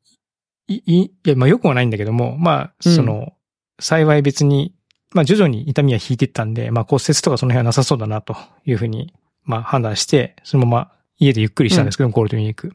[0.67, 2.95] い、いや、まあ良くはないんだけども、まあ、うん。
[2.95, 3.33] その、
[3.79, 4.74] 幸い別に、
[5.15, 12.73] まあ徐々に痛みは引いていったんで、まあ骨折とかその辺はなさそうだなというふうに、まあ判断して、そのまま家でゆっくりしたんですけど、ゴールデンウィーク。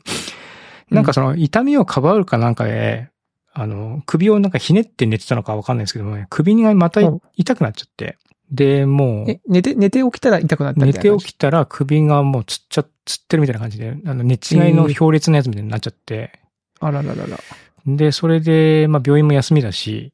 [0.90, 3.10] なんかその痛みをかばうかなんかで、
[3.52, 7.00] あの、首をなんかひねって寝てたのかわかんないですけどもね、首がまた
[7.36, 8.16] 痛くなっちゃって、
[8.50, 11.26] で、もう、え、寝て、寝て起きたら痛くなった寝てみたいな感じ？
[11.26, 16.40] 起きたら首がもうつっちゃ、つってるみたいな感じで、あの、寝違いの強烈なやつみたいになっちゃって、
[16.80, 17.38] あらららら。
[17.86, 20.12] で、それで、まあ病院も休みだし、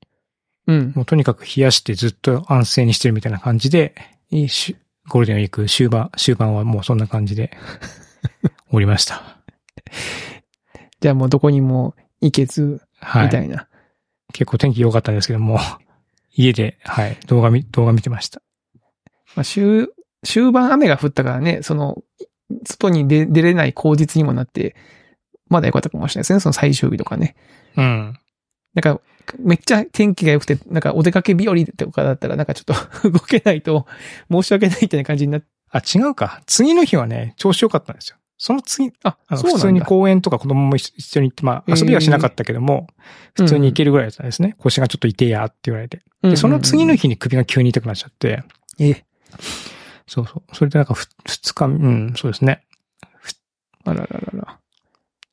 [0.67, 0.93] うん。
[0.95, 3.95] もうとにかく冷やしてずっと安静にしてるみたいな感じで、
[4.31, 4.77] いいし
[5.09, 7.57] ゴールデンウィーク終盤、終盤はもうそんな感じで、
[8.73, 9.39] おりました。
[11.01, 13.25] じゃあもうどこにも行けず、はい。
[13.27, 13.69] みたいな。
[14.33, 15.59] 結構天気良かったんですけども、
[16.35, 18.43] 家で、はい、動画見、動画見てました。
[19.37, 19.89] まあ、終、
[20.25, 22.03] 終盤雨が降ったからね、その、
[22.65, 24.75] 外に出出れない口実にもなって、
[25.49, 27.37] まだ良かったかもしれないですね、その最終日とかね。
[27.77, 28.19] うん。
[28.75, 29.01] なんか、
[29.39, 33.87] めっちゃ天気が良くて、なんかお出かけ日和とかだったら、なんかちょっと 動けないと
[34.31, 35.47] 申し訳ないみたいな感じになって。
[35.71, 36.43] あ、違うか。
[36.47, 38.17] 次の日はね、調子良かったんですよ。
[38.39, 39.43] その次、あ、あの。
[39.43, 42.87] 普通に公園とか子供も一緒に行って、まあ遊びはしなかったけども、
[43.35, 44.55] 普通に行けるぐらいだったんですね。
[44.59, 46.03] 腰がちょっと痛えやって言われて。
[46.23, 47.03] で、その次の日。
[47.03, 48.43] 日に首が急に痛くなっちゃって、
[48.79, 49.05] え、
[50.07, 50.55] そうそう。
[50.57, 52.63] それでなんかふ二日、うん、そうですね。
[53.85, 54.59] あらららら。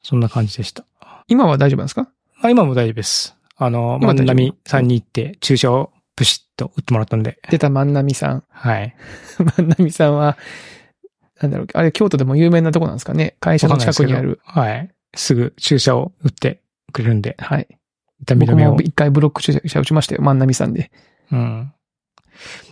[0.01, 0.85] そんな感じでした。
[1.27, 2.07] 今は大丈夫なんですか？
[2.41, 3.35] あ今も大丈夫です。
[3.65, 8.43] あの、万波さんに行って注射をプシッと打ってもらったんで、出た万波さん。
[8.49, 8.95] はい。
[9.57, 10.37] 万波さんは、
[11.41, 13.35] なんだろう、あれ京都でも有名なとこなんですかね？
[13.39, 14.39] 会社の近くにある。
[14.43, 14.89] はい。
[15.15, 17.67] すぐ注射を打ってくれるんで、はい。
[18.21, 18.75] 痛み止めを。
[18.81, 20.91] 一回ブロック注射打ちましたよ、万波さんで。
[21.31, 21.71] うん。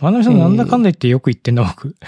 [0.00, 1.96] 万波さんなんだかんだ言ってよく言ってんな、僕。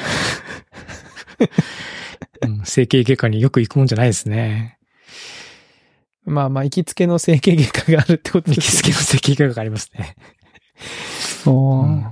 [2.43, 4.79] うん、整形外科によく行くもんじゃないですね。
[6.25, 10.17] まあまあ、行きつけの整形外科があるってこと行きですつけの整形外科がありますね。
[11.47, 12.07] おーうん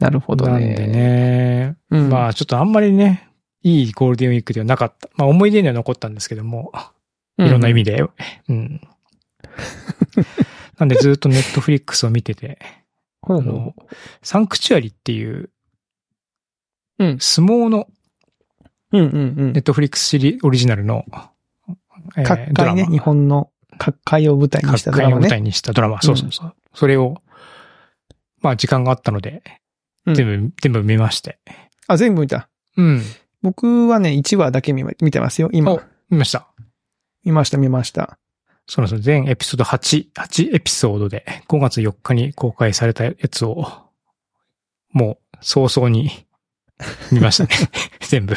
[0.00, 0.52] なるほどね。
[0.52, 0.86] なんで。
[0.86, 1.76] ね。
[1.90, 3.28] うん、まあちょっとあんまりね、
[3.62, 5.10] いいゴールデンウィークではなかった。
[5.14, 6.72] まあ思い出には残ったんですけども、
[7.38, 7.96] いろんな意味で。
[7.96, 8.06] で。
[8.48, 8.80] うん。
[10.78, 12.58] なんでずっとネットフリックスを見てて、
[13.22, 13.74] あの
[14.22, 15.50] サンクチュアリっていう、
[16.98, 17.86] うん相撲の
[18.92, 19.16] うんうんう
[19.48, 19.62] んネッ。
[19.62, 21.04] トフリックスシリオリジナルの、
[22.16, 25.22] えー各界ね、日本の各界を舞台にしたドラマね。
[25.22, 26.02] 各界を舞台にしたドラマ。
[26.02, 26.54] そうそうそう。
[26.74, 27.22] それを、
[28.40, 29.42] まあ時間があったので、
[30.06, 31.38] うん全部、全部見まして。
[31.86, 32.48] あ、全部見た？
[32.76, 33.02] うん。
[33.42, 35.80] 僕はね、1話だけ見ま見てますよ、今お。
[36.10, 36.46] 見ました。
[37.24, 38.18] 見ました、見ました。
[38.66, 39.22] そうなんですよ。
[39.22, 43.66] 全エピソード8、8エピソードで5月4日に公開されたやつを、
[44.92, 46.10] もう早々に
[47.12, 47.50] 見ましたね。
[48.00, 48.34] 全部。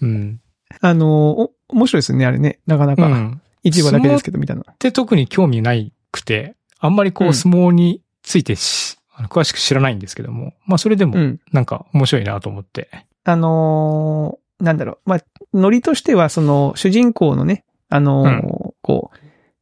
[0.00, 0.40] うん。
[0.80, 2.60] あの、お、面白いですね、あれね。
[2.66, 3.06] なかなか。
[3.06, 3.40] うん。
[3.64, 4.64] 1話だけですけど、見たの。
[4.78, 11.40] で特に興味ないくて、あんまりこううん相撲についてし、あの詳しく知らないんですけども、まあそれでもうん。
[11.52, 12.88] なんか面白いなと思って。
[13.24, 14.98] あのーなんだろう。
[15.10, 15.20] まあ、
[15.52, 19.18] ノリとしては、その、主人公のね、あのーこう、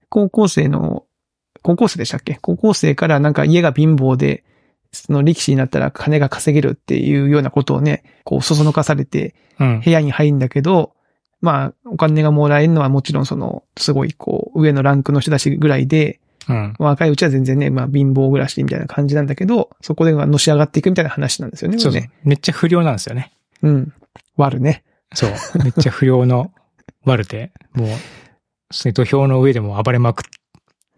[0.08, 1.04] 高校生の、
[1.62, 2.38] 高校生でしたっけ？
[2.40, 4.44] 高校生からなんか家が貧乏で、
[4.92, 9.80] その力士になったら金が稼げるっていうようなことをね、こう、そそのかされて、うん。
[9.84, 10.92] 部屋に入るんだけど、
[11.44, 16.74] まあ、お金がもらえるのはもちろんその、すごいこう、上のランクの人たちぐらいで、うん。
[16.78, 21.78] 若いうちは全然ね、まあ貧乏暮らしみたいな感じなんだけど、そこでのし上がっていくみたいな話なんですよね。
[21.78, 22.10] そうね。。
[22.22, 23.32] めっちゃ不良なんですよね。
[23.62, 23.92] うん。
[24.36, 24.84] 悪ね。
[25.12, 25.30] そう。
[25.62, 26.50] めっちゃ不良の
[27.04, 27.88] 悪で、もう、
[28.92, 30.24] 土俵の上でも暴れまくっ、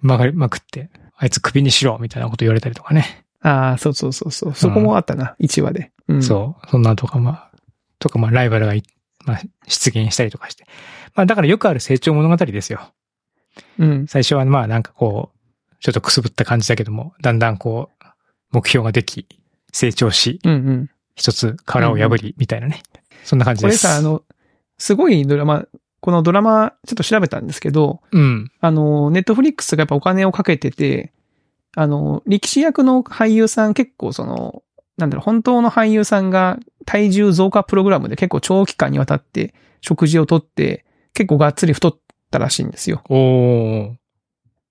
[0.00, 3.24] 曲がりまくって、あいつ首にしろみたいなこと言われたりとかね。
[3.40, 4.54] ああ、そうそうそうそう。
[4.54, 5.92] そこもあったな、1話で。
[6.09, 6.22] うん。
[6.22, 6.70] そう。
[6.70, 7.50] そんなとか、まあ、
[7.98, 8.82] とか、まあ、ライバルがい、
[9.27, 10.65] まあ、出現したりとかして。
[11.15, 12.93] まあ、だからよくある成長物語ですよ。
[13.79, 13.85] う。
[13.85, 14.07] うん。
[14.07, 18.05] 最初はまあ、なんかこう、ちょっとくすぶった感じだけども、だんだんこう、
[18.53, 19.27] 目標ができ、
[19.73, 20.91] 成長し、うんうん。
[21.17, 22.83] 一つ殻を破り、みたいなね。
[23.25, 23.83] そんな感じです。
[23.83, 24.23] これさ、あの、
[24.79, 25.65] すごいドラマ、
[26.01, 28.53] このドラマ、ちょっと調べたんですけど、うん。
[28.61, 31.12] あの、ネットフリックスがやっぱお金をかけてて、
[31.75, 34.62] あの、力士役の俳優さん結構その、
[34.97, 41.99] なんだろう、本当の俳優さんが体重増加プログラムで結構長期間にわたって食事をとって、結構がっつり太っ
[42.31, 43.03] たらしいんですよ。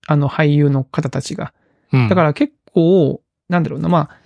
[0.08, 1.54] あの俳優の方たちが。
[1.92, 2.10] うん。
[2.10, 4.18] だから結構、なんだろうな、まあ、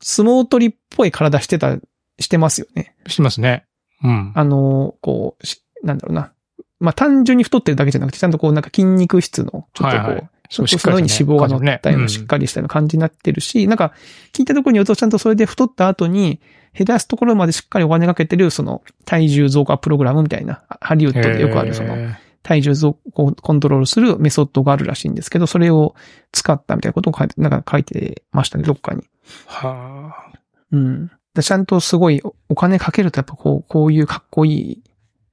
[0.00, 1.78] 相撲取りっぽい体してた、
[2.18, 2.94] してますよね。
[3.06, 3.64] してますね。
[4.02, 4.32] うん。
[4.34, 6.32] あの、こう、しなんだろうな。
[6.80, 13.92] まあ単純に太ってるだけじゃなくて、ちゃんとこうなんか筋肉質の、ちょっとこう、はいはいその上に脂肪が乗ったようなしっりかりしたような感じになってるし、なんか
[14.32, 16.40] 聞いたところによるとちゃんとそれで太った後に
[16.74, 21.96] 減らすところまでしっかりお金かけてるその体重増加プログラムみたいな、ハリウッドでよくあるその
[22.42, 25.94] 体重増をコントロールするメソッドがあるらしいんですけど、それを
[26.32, 29.02] 使ったみたいなことを書いて、なんか書いてましたね、どっかに。
[29.46, 30.38] はあ。
[30.72, 31.10] うん。
[31.34, 34.82] でちゃんとすごいおお金かけるとやっぱこう、こういうかっこいい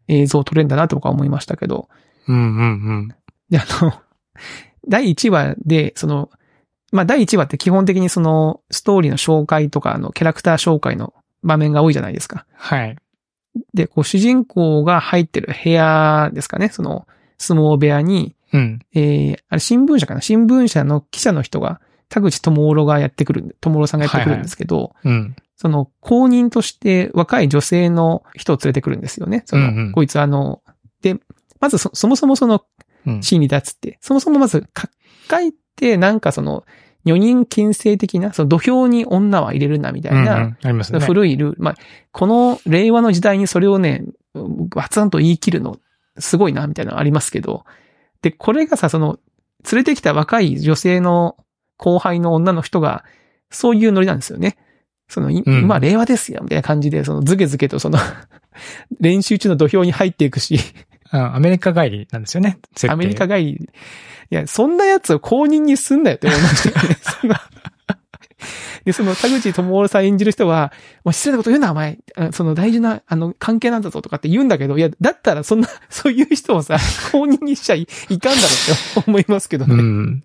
[0.07, 1.89] 映像を撮れるんだなと僕は思いましたけど。
[2.27, 2.63] うんうんう
[3.03, 3.07] ん。
[3.49, 3.93] で、あの、
[4.87, 6.29] 第1話で、その、
[6.91, 11.13] まあ、第1話って基本的にその、ストーリーの紹介とか、あの、キャラクター紹介の
[11.45, 12.45] 場面が多いじゃないですか。
[12.53, 12.97] はい。
[13.73, 18.79] で、こう、主人公が入ってる部屋ですかね、その、相撲部屋に、うん。
[18.93, 20.21] えー、あれ新聞社かな？
[20.21, 21.79] 新聞社の記者の人が、
[22.09, 25.35] 田口智郎がやってくるんで、智郎さんがやってくるんですけど、うん。
[25.55, 29.43] その、公認として若い女性の人を連れてくるんですよね。
[29.45, 30.61] その、うんうんこいつあの、
[31.01, 31.17] で、
[31.59, 32.63] まずそ、そもそもその、
[33.05, 33.23] うん。
[33.23, 34.89] シーンに立つって、そもそもまず、各
[35.27, 36.65] 界ってなんかその、
[37.05, 40.99] 女人禁制的な、その土俵に女は入れるなみたいな、うんうんありますね。
[40.99, 41.57] 古いルール。
[41.59, 41.75] まあ、
[42.11, 45.77] この令和の時代にそれをね、バツンと言い切るの、
[46.17, 47.63] すごいな、みたいなのありますけど、
[48.21, 49.19] で、これがさ、その、
[49.71, 51.37] 連れてきた若い女性の
[51.77, 53.05] 後輩の女の人が、
[53.51, 54.57] そういうノリなんですよね。
[55.07, 57.99] その、いうん今令和ですよ、みたいな感じで、そのズケズケとその、
[58.99, 60.59] 練習中の土俵に入っていくし、
[61.13, 62.57] うんアメリカ帰りなんですよね。
[62.89, 63.69] アメリカ帰り、
[64.31, 66.97] いや、そんなやつを公認にすんなよって思いましたよね。
[67.01, 67.41] そんな
[68.85, 70.71] で、その 田口智夫さん演じる人は、
[71.03, 71.97] もう失礼なこと言うな、お前。
[72.15, 76.77] あその大事な、あの、関係なんだぞとかって言うんだけど、いや、だったらそんな、 そういう人をさ、
[77.11, 79.73] 公認にしちゃいいかんだろうって思いますけどね。
[79.73, 80.23] うん。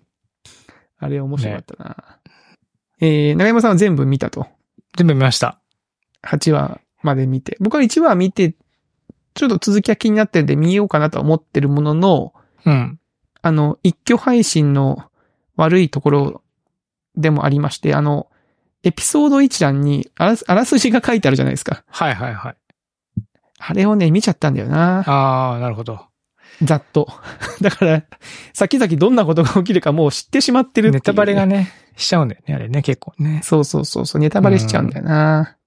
[0.99, 1.97] あれ面白かったな。
[3.01, 4.47] えー、長山さんは全部見たと。
[4.95, 5.59] 全部見ました。
[6.23, 7.57] 8話まで見て。
[7.59, 8.55] 僕は1話見て、
[9.33, 12.33] ちょっと続きが気になってるんで見ようかなとは思ってるものの、
[12.65, 12.99] うん。
[13.41, 15.03] あの、一挙配信の
[15.55, 16.41] 悪いところ
[17.15, 18.27] でもありまして、あの、
[18.83, 21.83] エピソード一覧にあらすあらすじが書いてあるじゃないですか。
[21.87, 22.55] はいはいはい。
[23.59, 25.01] あれをね、見ちゃったんだよな。
[25.01, 26.07] ああ、なるほど。
[26.63, 27.07] ざっと。
[27.61, 28.03] だから、
[28.53, 33.41] 先々どんなことが起きるかもう知ってしまってるってね、ネタバレがね、しちゃうんだよね、あれね、結構ね。
[33.43, 35.57] そうそうそうそう、ネタバレしちゃうんだよな。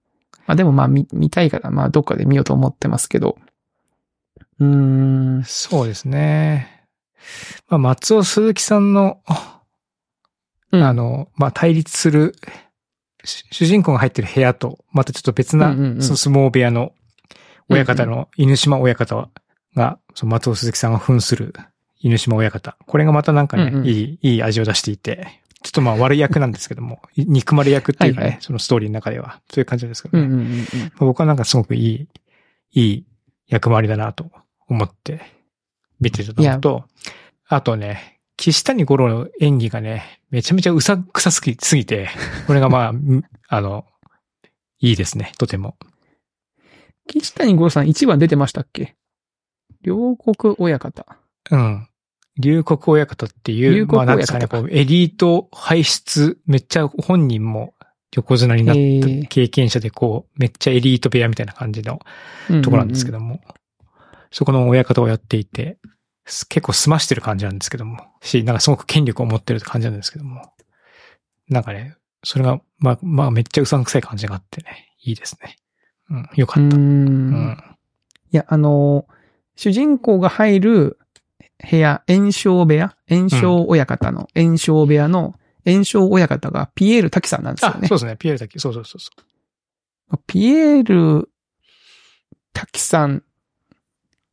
[0.46, 3.38] まあでもまあ見、見たいから、まあどっかで見ようと思ってますけど。
[4.58, 5.44] うーん。
[5.44, 6.73] そうですね。
[7.68, 9.20] まあ、松尾鈴木さんの、
[10.72, 10.82] うん。
[10.82, 12.34] あの、まあ、対立する、
[13.24, 16.92] し主人公が入ってる部屋と、またちょっと別な、その相撲部屋の
[17.68, 19.28] 親方の、犬島親方
[19.74, 21.54] が、その松尾鈴木さんが扮する
[22.00, 22.76] 犬島親方。
[22.86, 23.86] これがまたなんかね、うんうん。
[23.86, 28.42] いい、いい味を出していて、ちょっとまあ悪い役なんですけども、い憎まれ役っていうかね、はいはい。
[28.42, 30.66] そのストーリーの中では、そういう感じですけどね。
[30.98, 32.08] 僕はなんかすごくいい、
[32.72, 33.06] いい
[33.48, 34.30] 役回りだなと
[34.68, 35.22] 思って
[36.00, 36.84] 見てたのと、
[37.46, 42.08] あとね、岸谷五郎の演技がね、めちゃめちゃうさくさすぎすぎて、
[42.46, 43.86] これがまあ、んあの、
[44.80, 45.76] いいですね、とても。
[47.06, 48.96] 岸谷五郎さん1話出てましたっけ？
[49.82, 51.06] 両国親方。
[51.50, 51.88] うん。
[52.38, 57.74] 龍谷親方っていう、まあなんですかね、こう、エリート輩出、めっちゃ本人も
[58.14, 58.76] 横綱になっ
[59.22, 62.00] た経験者で、こう、めっちゃエリート部屋みたいな感じの
[62.62, 63.40] ところなんですけども、
[64.34, 65.78] そこの親方をやっていて、
[66.26, 70.52] す結構済ましてる感じなんですけども、し、なんかすごく権力を持ってる感じなんですけども、
[71.48, 75.54] なんかね、それが、まあ、まあめっちゃうさんくさい感じがあってね、いいですね。
[76.10, 76.60] うん、よか。
[76.60, 76.76] った。
[76.76, 77.76] うんん。
[78.32, 79.06] いや、あの、
[79.54, 80.98] 主人公が入る
[81.70, 82.96] 部屋、炎症部屋？
[83.08, 87.98] 炎症親方の炎症部屋の炎症親方がピエール滝さんなんですよあ、ねそう。
[87.98, 89.12] ですね、ピエール滝、そうそうそうそ
[90.26, 91.30] ピエール
[92.52, 93.22] 滝さん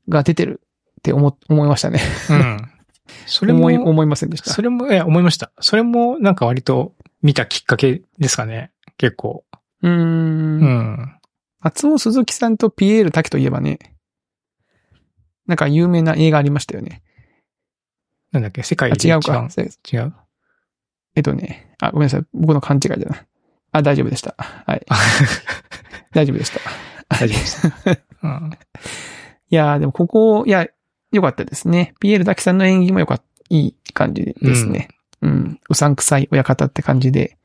[0.10, 0.62] が出てる
[1.00, 2.02] って思、思いましたね。
[2.30, 2.34] う。
[2.34, 2.58] うん。
[3.26, 4.52] それも、思い、思いませんでした。
[4.52, 5.52] それも、いや、思いました。
[5.60, 8.72] それも、なんか割と見たきっかけですかね。
[8.98, 9.44] 結構。
[9.82, 9.92] うー。
[9.92, 11.18] うんん。
[11.60, 13.80] 松尾鈴木さんとピエール滝といえばね、
[15.48, 17.04] なんか有名な映画ありましたよね。
[18.32, 19.50] なんだっけ、世界あ、で一違うか番。。
[19.50, 20.14] 違う？
[21.16, 22.26] えっとね、あ、ごめんなさい。
[22.34, 23.26] 僕の勘違いだな。
[23.74, 24.36] あ、大丈夫でした。
[24.38, 24.86] はい。
[26.14, 26.60] 大丈夫でした。
[27.10, 27.72] 大丈夫です。
[28.24, 28.52] うん。
[29.52, 30.68] いやーでもここ、いや、
[31.12, 31.94] 良かったですね。
[32.00, 33.24] ピエール滝さんの演技も良かった。
[33.50, 34.88] いい感じですね。
[35.22, 35.60] うん。
[35.70, 37.38] うさんくさい親方って感じで。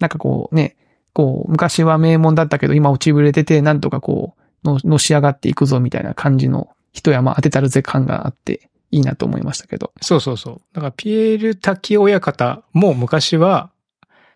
[0.00, 0.76] なんかこうね、
[1.12, 9.92] こう、昔は名門だったけど、今落ちぶれてて、なんとかこう、の、のし上がっていくぞみたいな感じの一山当てたるぜ感があって、いいなと思いましたけど。
[10.00, 10.60] そうそうそう。
[10.72, 13.70] だから、ピエール滝親方も昔は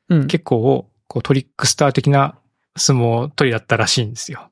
[0.09, 0.27] うん。
[0.27, 2.39] 結構、こうトリックスター的な
[2.77, 4.51] 相撲取りだったらしいんですよ。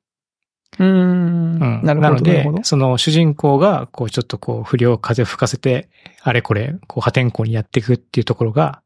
[0.78, 0.90] うーん。
[0.90, 1.80] うん。
[1.82, 2.10] なるほど。
[2.10, 5.88] なのでその主人公が、こうちょっとこう不良風吹かせて、
[6.22, 8.82] あれこれ、こう破天荒にやっていくっていうところが、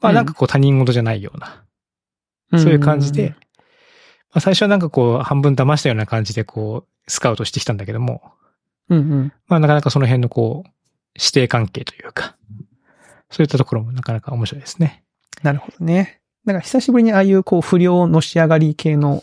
[0.00, 1.64] まあなんかこう他人事じゃないような、
[2.58, 8.22] そういう感じで、まあ最初はなんかこう半分騙したような感じでこうスカウトしてきたんだけども、
[8.90, 9.32] うんうん。
[9.48, 10.70] まあなかなかその辺のこう、
[11.14, 12.36] 指定関係というか、
[13.30, 15.04] そういったところもなかなか面白いですね。
[15.42, 16.20] なるほどね。
[16.44, 19.22] なんか久しぶりにああいうこう不良のし上がり系の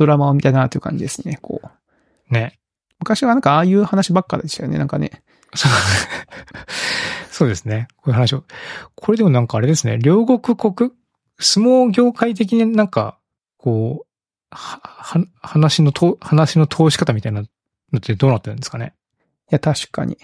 [0.00, 1.38] ドラマを見たなという感じですね。
[1.42, 2.32] こう。
[2.32, 2.58] ね。
[3.00, 4.78] 昔はなんかああいう話ばっかでしたよね。
[4.78, 5.22] なんかね。
[5.54, 5.72] そう
[7.30, 7.86] そうですね。
[7.96, 8.44] こういう話を。
[8.94, 9.98] これでもなんかあれですね。
[9.98, 10.92] 両国国、
[11.38, 13.18] 相撲業界的になんか、
[13.58, 14.06] こう、
[14.50, 17.46] は、は、話のと、話の通し方みたいなの
[17.98, 18.94] ってどうなってるんですかね？
[19.50, 20.16] いや、確かに。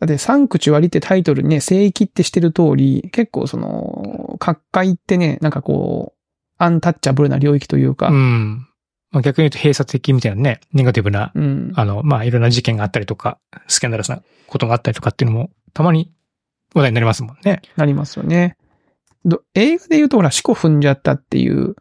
[0.00, 6.20] だって、サンクチュアリってタイトルにね、聖域ってしてる通り、結構その、各界ってね、なんかこう、
[6.58, 8.66] アンタッチャブルな領域というか、ううん。
[9.12, 9.14] ん。
[9.14, 11.32] まあ、逆に言うと閉鎖的みたいなね、ネガティブな、
[11.74, 13.38] あの、まあ、いろんな事件があったりとか、
[13.68, 16.12] スキャンダラスなことがあったりとかっていうのも、たまに
[16.74, 17.62] 話題になりますもんね。
[17.76, 18.56] なりますよね。
[19.24, 21.76] ど映画で言うと、ほら、四股踏んじゃったっていう、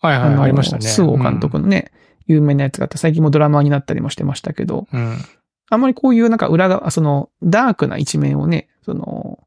[0.00, 0.86] はいはい、のありましたね。
[0.86, 1.92] スオ監督のね、
[2.26, 5.18] 有名なやつがあって、最近もドラマになったりもしてましたけど、うん。
[5.70, 9.38] あんまりこういうなんか裏側、その、ダークな一面をね、その、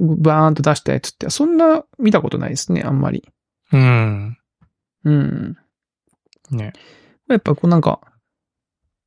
[0.00, 3.28] バーンと出したやつって、そんな見たことないですね、あんまり。
[3.72, 4.38] うん。
[5.04, 5.56] うん。
[6.54, 6.72] ね。
[7.28, 8.00] やっぱこうなんか、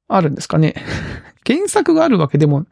[0.08, 0.76] あるんですかね。
[1.46, 2.66] 原作があるわけでも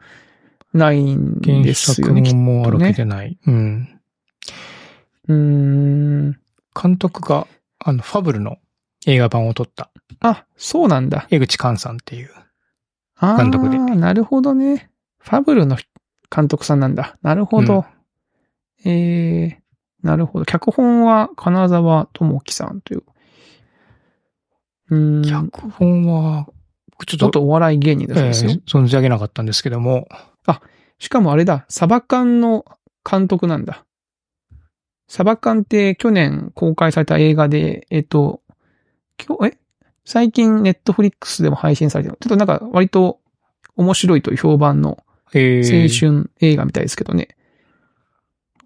[0.72, 2.22] ないん原です作よね。
[2.22, 3.38] きっもあるわけじゃない。
[3.46, 4.00] うん。
[5.28, 6.40] うーん。
[6.80, 7.46] 監督が、
[7.78, 8.58] あの、ファブルの
[9.06, 9.90] 映画版を撮った、
[10.20, 11.26] あ、そうなんだ。
[11.30, 12.30] 江口寛さんっていう。
[13.16, 14.90] あ監督であ、なるほどね。
[15.18, 15.76] ファブルの
[16.34, 17.16] 監督さんなんだ。
[17.22, 17.84] なるほど。
[18.84, 19.62] ええ
[20.02, 20.44] なるほど。
[20.44, 23.02] 脚本は金沢智樹さんという。
[24.90, 25.22] うーん。
[25.22, 26.46] 脚本は、
[27.06, 28.50] ちょっと、お笑い芸人だそうえですよ。
[28.52, 30.08] ー存じ上げなかったんですけども、
[30.98, 32.64] しかもあれだ、サバ缶の
[33.08, 33.84] 監督なんだ。
[35.06, 38.42] サバ缶って去年公開された映画で、えっと、
[39.24, 39.58] 今日、え？
[40.04, 42.16] 最近ネットフリックスでも配信されてる。
[42.20, 43.20] ちょっとなんか割と
[43.76, 44.98] 面白いという評判の
[45.34, 47.28] えー青春映画みたいですけどね。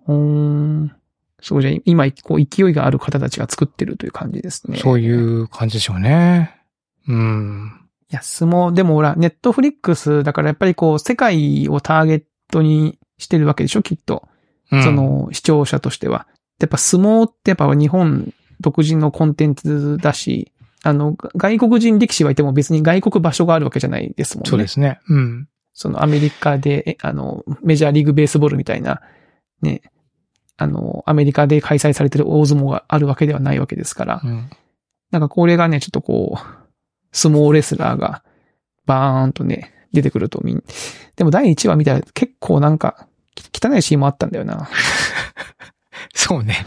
[0.07, 0.97] うーん。
[1.43, 4.79] そうじゃあ、今、こう、勢いがある方たちが作ってるという感じですね。
[4.79, 5.01] そうう。
[5.01, 6.57] いいう感じでしょうね。
[7.09, 7.83] うん。
[8.13, 14.29] や、相撲、でもほら、ネットフリックスだからやっぱりこう、世界をターゲットにしてるわけでしょ、きっと。
[14.71, 16.27] うんそ、の、視聴者としては。
[16.61, 24.51] やっぱ相撲ってやっぱ日本独自のコンテンツだし、あの、外国人力士はいても別に外国場所があるわけじゃないですもんね。
[24.51, 25.01] そうですね。
[25.09, 25.49] うん。
[25.75, 29.01] そのアメリカで、えあの、メジャーリーグベースボールみたいな、
[29.61, 29.83] ね、
[30.63, 34.51] あの、アメリカで開催されてる大相撲があるわけではないわけですから、うん。
[35.11, 36.63] なんかこれがね、ちょっとこう、
[37.13, 38.23] 相撲レスラーが
[38.87, 40.65] バーンとね、出てくるとみん、
[41.17, 44.69] でも第1話見たら結構なんか、き汚いシーンもあったんだよな。
[46.15, 46.65] そうね。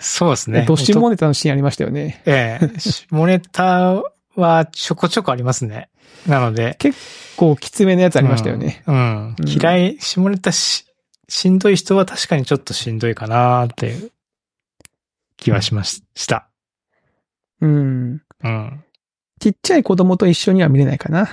[0.00, 0.64] そうですね。
[0.66, 2.22] ドッシュモネタのシーンありましたよね。
[2.26, 4.02] ええ下ネタ
[4.36, 5.88] はちょこちょこありますね。
[6.26, 6.78] なので。
[7.36, 8.82] こう、きつめのやつありましたよね。
[8.86, 8.94] うん。
[8.94, 10.86] うんうん嫌い、下ネタし、
[11.28, 14.12] しんどい人は確かにちょっとしんどいかなっていう
[15.36, 16.48] 気はしましした。
[17.60, 18.22] うん。
[18.42, 18.84] うん。
[19.40, 21.28] ちっちゃい子供と一緒には見れないかな。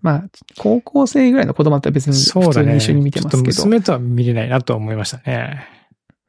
[0.00, 0.24] まあ、
[0.58, 2.66] 高校生ぐらいの子供だったら別に普そうだね。
[2.66, 3.52] 通に一緒に見てますけど。
[3.52, 5.66] ちょっと娘とは見れないなとは思いましたね。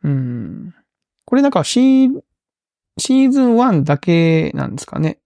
[0.03, 0.73] うん。
[1.25, 2.21] これなんかシー、
[2.97, 5.19] シーズン1だけなんですかね。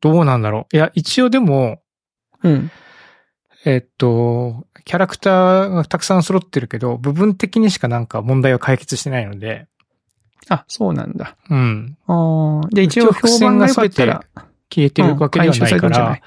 [0.00, 0.76] どうなんだろう。
[0.76, 1.82] いや、一応でも、
[2.42, 2.70] うん。
[3.64, 9.66] えっと、キャラクターがたくさん揃ってるけど、部分的にしかなんか問題は解決してないので、
[10.48, 11.36] あ、そうなんだ。
[11.48, 11.96] うん。
[12.06, 12.68] ああ。
[12.70, 14.24] で、一応評判が良かったら、
[14.72, 16.22] 消えてるわけではないからい、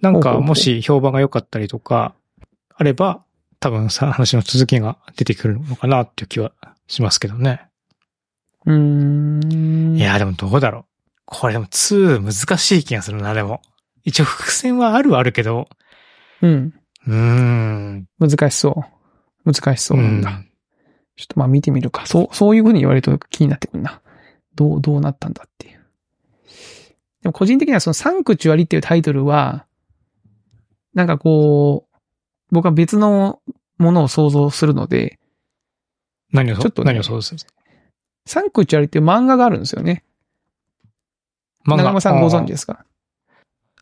[0.00, 2.14] なんかもし評判が良かったりとか、
[2.74, 3.22] あれば、
[3.60, 6.52] 多分さ、話の続きが出てくるのかなっていう気は
[6.88, 7.66] しますけどね。
[8.66, 9.96] うーん。
[9.96, 10.84] いや、でもどうだろう。
[11.26, 13.62] これでも2難しい気がするな、でも。
[14.04, 15.68] 一応伏線はあるはあるけど、
[16.44, 16.74] うん。
[17.06, 18.08] うーん。
[18.18, 18.84] 難しそ
[19.46, 19.52] う。
[19.52, 20.30] 難しそうなんだ。
[20.30, 20.48] ん
[21.16, 22.06] ちょっとまあ見てみるか。
[22.06, 24.00] そう、そういう風に言われると気になってくるな。
[24.54, 25.80] どう、どうなったんだっていう。
[27.22, 29.66] でも個人的にはそのサンクチュアリっていうタイトルは、
[30.92, 31.96] なんかこう、
[32.50, 33.40] 僕は別の
[33.78, 35.18] ものを想像するので、
[36.32, 37.40] 何をそ、ちょっとね何をそうする？
[38.26, 40.04] サンクチュアリっていう漫画があるんですよね。
[41.66, 42.84] 漫長山さんご存知ですか？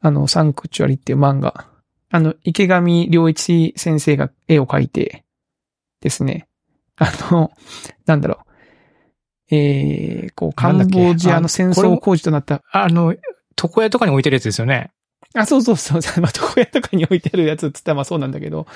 [0.00, 1.66] あの、サンクチュアリっていう漫画。
[2.14, 5.24] あの、池上良一先生が絵を描いて
[6.02, 6.46] ですね。
[6.96, 7.50] あの、
[8.04, 8.40] なんだろ
[9.50, 9.54] う。
[9.54, 12.62] えー、こう、カンボジアの戦争工事となった。
[12.70, 13.14] あの、
[13.60, 14.90] 床屋とかに置いてるやつですよね。
[15.34, 16.00] あ、そうそうそう。
[16.20, 18.66] まあ、床屋とかに置いてあるやつって言ったらまあそうなんだけど、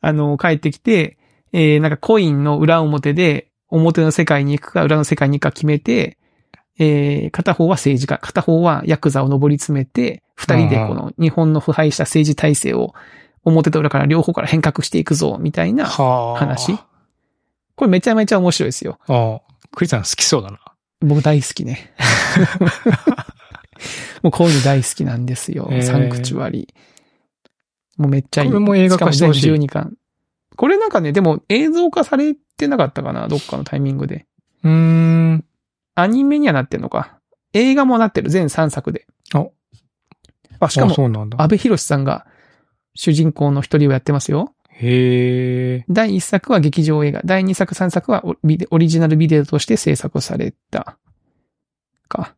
[0.00, 1.18] あの、帰ってきて、
[1.52, 6.16] えー、なんかコインの裏表で、表の世界に行くか、裏の世界に行くか決めて、
[6.78, 12.94] えー、片方は政治家、片方はヤクザを上り詰めて、二人でこの日本の腐敗した政治体制を
[13.44, 15.86] 表と裏から両方から変革していくぞ、みたいな。
[15.86, 16.36] はあ。
[16.36, 16.76] 話
[17.76, 18.98] これめちゃめちゃ面白いですよ。
[19.06, 19.40] ああ。
[19.72, 20.58] クリスさん好きそうだな。
[21.00, 21.92] 僕大好きね。
[24.22, 25.68] もうこういうの大好きなんですよ。
[25.70, 26.74] へーサンクチュアリ。
[27.96, 28.48] もうめっちゃいい。
[28.48, 29.94] これも映画化してほしいかも全12巻。
[30.56, 34.26] これなんかね、でも映像化されてなかったかなどっかのタイミングで。
[34.64, 35.44] うーん。
[35.94, 37.18] アニメにはなってんのか。
[37.52, 38.30] 映画もなってる。
[38.30, 39.06] 全3作で。
[39.34, 39.46] あ、
[40.66, 40.94] あ、しかあも。
[41.38, 42.26] 安部寛さんが
[42.94, 44.54] 主人公の一人をやってますよ。
[44.68, 45.84] へえ。
[45.88, 47.20] 第1作は劇場映画。
[47.24, 50.98] 第2作、3作はオリジナルビデオとして制作された。
[52.08, 52.34] か。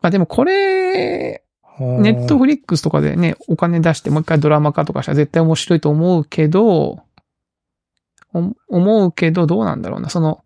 [0.00, 1.42] まあでもこれ、
[1.78, 7.02] ネットフリックスとかでね、お金出してもう一回ドラマ化とかしたら絶対面白いと思うけど、
[8.32, 10.08] お思うけどどうなんだろうな。
[10.08, 10.44] その、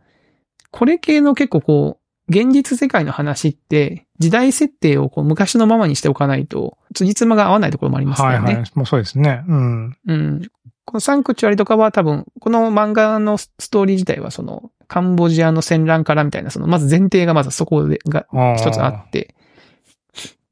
[0.71, 1.98] これ系の結構こう、
[2.29, 8.45] 現実世界の話って、時代設定をこう昔のままにしておかないと、辻褄が合わないところもありますからね。
[8.45, 8.71] はいはい。
[8.75, 9.45] もうそうですね。
[9.49, 9.97] うん。
[10.07, 10.43] うん。
[10.85, 18.27] このサンクチュアリとかは多分、この漫画のストーリー自体はその、カンボジアの戦乱からみたいな、その、まず前提がまずそこで、が
[18.57, 19.35] 一つあって、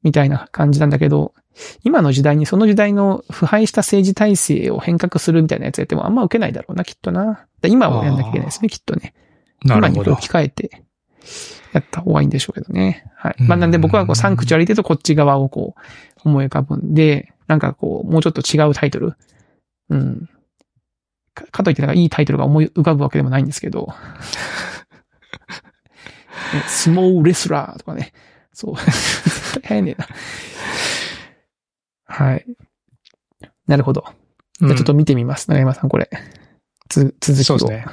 [0.03, 1.33] みたいな感じなんだけど、
[1.83, 7.47] 今の時代にその時代の腐敗した政治体制を変革するみたいなやつやってもあんま受けないだろうな、きっとな。
[7.61, 9.13] で今はやんなきゃいけないですね、きっとね。
[9.63, 10.13] なるほど。
[10.13, 10.83] 置き換えて、
[11.77, 13.05] やった方がいいんでしょうけどね。
[13.15, 13.35] はい。
[13.39, 15.81] うんまあなんで僕はこうサンクチュアリテとこっち側をこう
[16.27, 19.15] 思い浮かぶんで、なんかこう、もうちょっと違うタイトル。
[19.89, 20.29] うん。
[21.33, 23.93] かかといってなんかいいタイトルが思い浮かぶわけでもないんですけど。
[26.53, 28.13] ねスモーレスラーとかね。
[28.53, 28.75] そう。
[28.75, 30.07] 絶対流行んねえな。
[32.05, 32.45] はい。
[33.67, 34.05] なるほど。
[34.59, 35.49] じゃあちょっと見てみます。
[35.49, 36.09] 長山さん、これ。
[36.89, 37.43] つ、続きを。
[37.43, 37.85] そうですね。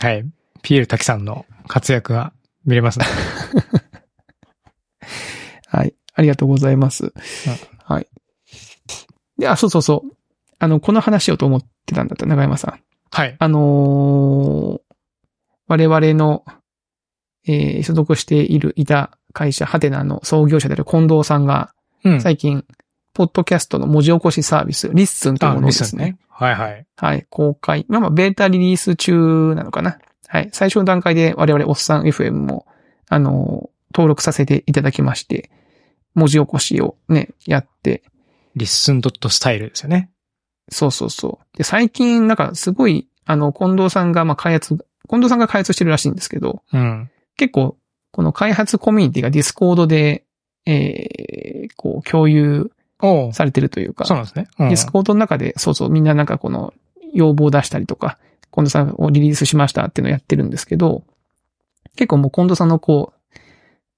[0.00, 0.24] はい。
[0.62, 2.32] ピエール滝さんの活躍が
[2.64, 3.06] 見れますね。
[5.68, 5.94] はい。
[6.14, 7.12] ありがとうございます。
[7.84, 8.06] はい。
[9.38, 10.16] で、あ、そうそうそう。
[10.58, 12.80] あの、この話をと思ってたんだった、長山さん。
[13.10, 13.36] はい。
[13.38, 14.80] あのー
[15.66, 16.44] 我々の、
[17.46, 21.72] えー所属している、いた会社、ハテナの創業者である近藤さんが、
[22.04, 22.20] うん。
[22.20, 22.64] 最近、
[23.14, 26.04] ポッドキャストの文字起こしサービス、リッスンというあ、ものをですね。
[26.04, 26.18] ね。
[26.28, 26.86] はいはい。
[26.96, 27.86] はい、公開。
[27.88, 29.98] まあまあ、ベータリリース中なのかな。
[30.28, 30.48] はい。
[30.52, 32.66] 最初の段階で我々おっさん FM も、
[33.08, 35.50] あのー登録させていただきまして、
[36.14, 38.02] 文字起こしをね、やって、
[38.56, 40.10] リッスンドットスタイルですよね。
[40.68, 41.56] そうそうそう。
[41.56, 47.10] で、最近、なんかすごい、あの、近藤さんが、まあ、開発、近藤さんが開発してるらしいんですけど、うん。
[47.36, 47.76] 結構、
[48.10, 50.24] この開発コミュニティがディスコードで、
[50.66, 52.70] えー、こう、共有
[53.32, 54.46] されてるというか、そうなんですね。
[54.58, 56.72] うんディスコードの中で、そうそう、みんななんかこの、
[57.12, 58.18] 要望を出したりとか、
[58.54, 61.02] 近藤さんがリリースしましたっていうのをやってるんですけど、
[61.96, 63.38] 結構もう近藤さんのこう、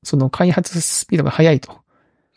[0.02, 1.80] その開発スピードが速いと。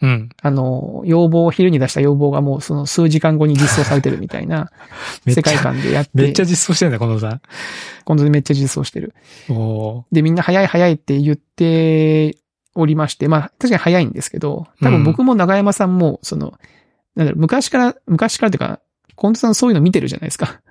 [0.02, 0.30] うん。
[0.42, 4.72] あの、要望を昼に出した要望がもうその数時間後に実装されてるみたいな
[5.28, 7.42] 世界観でやって、めっちゃ実装してるんだ、近藤さ
[8.06, 9.14] 近藤でめっちゃ実装してる。
[9.50, 9.56] ん。
[9.56, 12.38] おで、みんな早い早いって言って
[12.76, 16.54] おりまして、まあ、確かに早いんですけど、多分僕も長山さんも、その、
[17.16, 18.80] なんだろう、昔から、昔からというか、
[19.18, 20.62] 近藤さんそういうの見てるじゃないですか。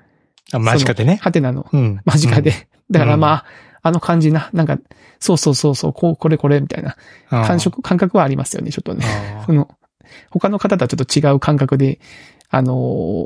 [0.53, 1.18] あ、間近でね。
[1.22, 2.01] ハテナのうん。
[2.05, 2.68] 間近で。
[2.90, 3.44] だからうんまあ、
[3.82, 4.78] あの感じな、なんか、
[5.20, 6.96] そうそうそうそう、こう、これこれみたいな
[7.30, 7.44] うん。
[7.44, 9.05] 感触、感覚はありますよね、ちょっとね。
[9.46, 9.68] その、
[10.30, 12.01] 他の方とはちょっと違う感覚で、
[12.51, 12.74] あのー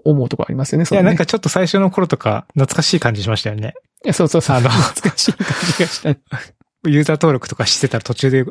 [0.05, 3.75] 思うところありますよね、いや、そのねなんかちょっと最初の頃とか、懐かしい感じしましたよね。
[4.05, 4.57] いやそうそうそう。
[4.57, 5.47] あの懐かしい感
[5.77, 6.09] じがした。
[6.89, 8.45] ユーザー登録とかしてたら途中で、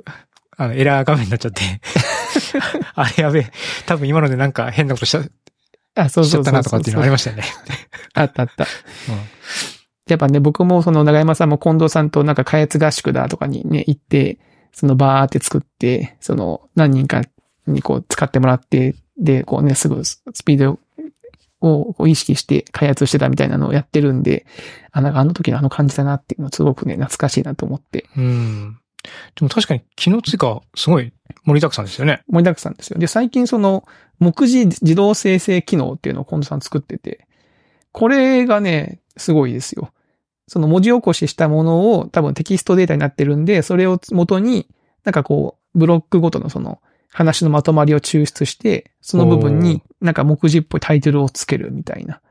[0.55, 1.61] あの、エラー画面になっちゃって。
[2.95, 3.51] あれやべえ。
[3.85, 5.21] 多分今のでなんか変なことしちゃ
[5.95, 7.43] あ、そうしちゃったそうそうなとかっていうのありましたよね。
[8.13, 8.65] あったあった。
[10.07, 14.39] やっぱね、僕もその長山さんも近藤さんとなんか開発合宿だとかにね、行って、
[14.73, 17.21] そのバーって作って、その何人か
[17.67, 20.79] にこう使ってもらって、で、こうね、すぐスピード
[21.61, 24.45] を意識して開発してたみたいなのをやってるんで、
[24.91, 28.80] あ、なんかあの時のあの感じだなっていうのすごくね、懐かしいなと思って、うん。
[29.35, 31.11] でも確かに機能追加、すごい
[31.45, 32.23] 盛りだくさんですよね。
[32.27, 32.99] 盛りだくさんですよ。
[32.99, 33.85] で、最近その、
[34.19, 37.27] 目次自動生成機能っていうのを近藤さん作ってて、
[37.91, 39.91] これがね、すごいですよ。
[40.47, 44.67] その文字起こししたものを多分テキストデータになってるんで、それを元に、
[45.03, 46.81] なんかこう、ブロックごとのその
[47.11, 52.21] 話のまとまりを抽出して、その部分になんか目次っぽいタイトルをつけるみたいな。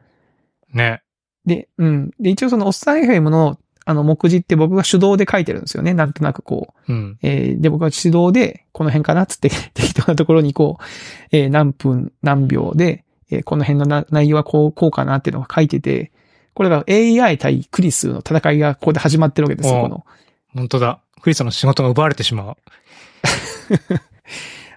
[0.73, 1.03] ね。
[1.47, 2.11] で、うん。
[2.21, 5.95] で、一応そのおっさん FM のあの目次って僕が手動で書いてるんですよね。
[5.95, 7.18] なんとなくこう、うん。
[7.22, 10.85] えーで、僕は手動で、この辺かなっつって、 適当なところにこう、
[11.33, 16.12] えー何分何秒で、えーこの辺のな内容はこう、こうかなっていうのが書いてて、
[16.55, 20.05] これが AI 対クリスの戦いがここで始まってるわけですよ、この。
[20.55, 21.01] 本当だ。
[21.22, 22.57] クリスの仕事が奪われてしまう。
[23.70, 23.99] だか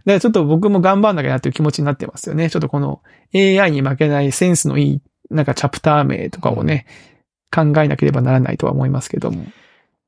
[0.06, 2.50] らちょっと僕も頑張んなきゃなっていう気持ちになってますよね。
[2.50, 3.02] ちょっとこの
[3.34, 6.86] AI に負けないセンスのいい、なんかチャプター名とかをね、
[7.54, 9.44] 考えなければならないとは思いますけども。
[9.44, 9.48] い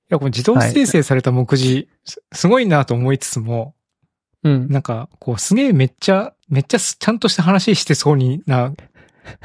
[0.10, 3.76] や、この自動生成された目次、すすごいなと思いつつも、
[4.43, 4.68] うん。
[4.70, 8.72] なんか、こう、すげえめっちゃ、めっちゃすちゃんとした話してそうにな、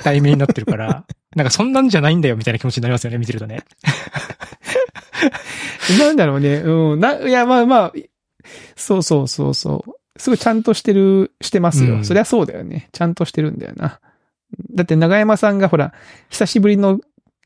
[0.04, 3.64] 題名になってるから、 なんかそんなんじゃないんだよみたいな気持ちになりますよね、見てるとね。
[5.98, 6.56] なんだろうね。
[6.56, 7.00] うん。
[7.00, 7.92] な、いや、まあまあ、
[8.76, 9.92] そうそうそうそう。
[10.20, 11.94] すごいちゃんとしてる、してますよ。
[11.94, 12.88] うんそりゃそうだよね。
[12.92, 14.00] ちゃんとしてるんだよな。
[14.72, 15.94] だって長山さんがほら、
[16.28, 17.00] 久しぶりの、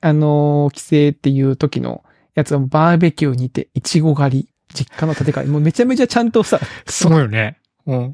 [0.05, 5.46] あのー帰省っていう時のやつはバーベキューにて、いちご狩り、実家の建て替え。
[5.46, 7.59] もうめちゃめちゃちゃんとさ、すごいよね。
[7.86, 8.12] うん。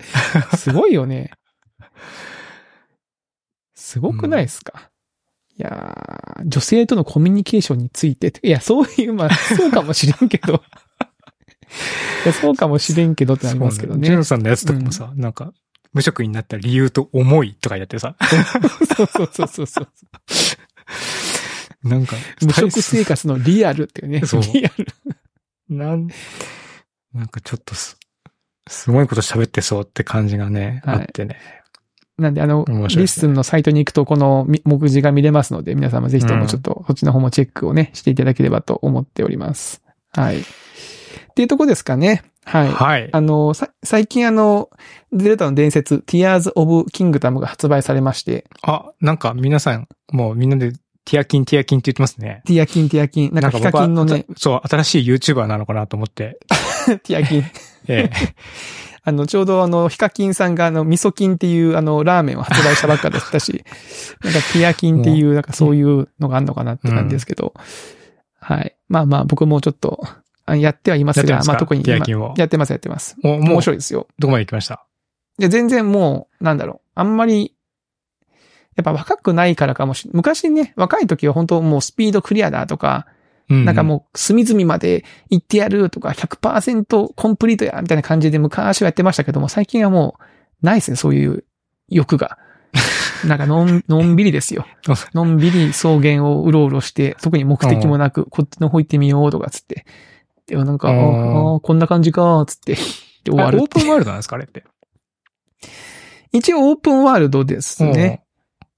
[0.56, 1.32] すごいよね。
[3.74, 4.90] すごくないですか、
[5.56, 10.62] いやー女性とのコミュニケーションについて、いや、そういう、まあ、そうかもしれんけど。
[12.24, 14.06] いや、そうかもしれんけどってなりますけどね。
[14.06, 15.52] ジュンさんのやつとかもさ、なんか、
[15.92, 18.14] 無職になった理由と思いとかやってさ、
[18.96, 19.88] そうそうそうそうそう。
[21.82, 24.26] なんか、無職生活のリアルっていうね。
[24.26, 24.86] そうリアル。
[25.68, 26.08] なん、
[27.14, 27.98] なんかちょっとす、
[28.68, 31.38] すごいこと喋ってそうって感じがね、はいあってね。
[32.18, 39.82] なんで、あの、ねリッスンのサイトに行くと、このみ目次が見れますので、皆様ぜひともちょっと、そっちの方もチェックをね、していただければと思っております。
[40.12, 40.40] はい。
[40.40, 40.44] っ
[41.34, 42.22] ていうとこですかね。
[42.44, 42.68] はい。
[42.68, 43.08] はい。
[43.12, 44.70] あの、さ、最近あの、
[45.12, 50.72] ゼルダの伝説、Tears of Kingdom が発売されまして、あ、なんか皆さん、もうみんなで
[51.10, 52.40] ティアキンティアキンって言ってますね。
[52.46, 56.38] ティアキン、ティアキン、なんかヒカキンのね、そう、新しい YouTuber なのかなと思って。
[57.02, 57.44] ティアキン。
[57.88, 58.10] ええ。
[59.02, 63.64] あの、ちょうどあの、ヒカキンさんがあの、味噌キンっていうあの、ラーメンを発売したばっかだったし、
[64.22, 67.54] なんかティアキンっていう、なんかそういうのがあるのかなって感じですけど、
[68.38, 68.76] はい。
[68.88, 70.06] まあまあ、僕もちょっと、
[70.46, 73.16] あやってはいますが、まあ特に今ティアキンをやってます、やってます。
[73.20, 74.06] もう、面、白いですよ。
[74.20, 74.86] どこまで行きました？
[75.38, 77.56] で、全然もう、なんだろう、あんまり、
[78.76, 83.06] やっぱ若くないからかもしれ昔ね、若い時は本当もうスピードクリアだとか、
[83.48, 90.18] うんなんかもう隅々まで行ってやるとか、100%コンプリートや、みたいな感じで昔はやってましたけども、最近はも
[90.62, 91.42] う、ないですね、そういう
[91.88, 92.38] 欲が。
[93.26, 94.66] なんかのん、のんびりですよ。
[95.14, 99.84] のんびり草原をうろうろして、特に目的もなく、こっちの方行ってみようとかつって。
[100.46, 102.74] でもなんか、あうんあー、こんな感じか、つって。
[103.24, 104.62] で終わるあオープンワールドなんですかあれって？
[106.32, 108.22] 一応オープンワールドですね。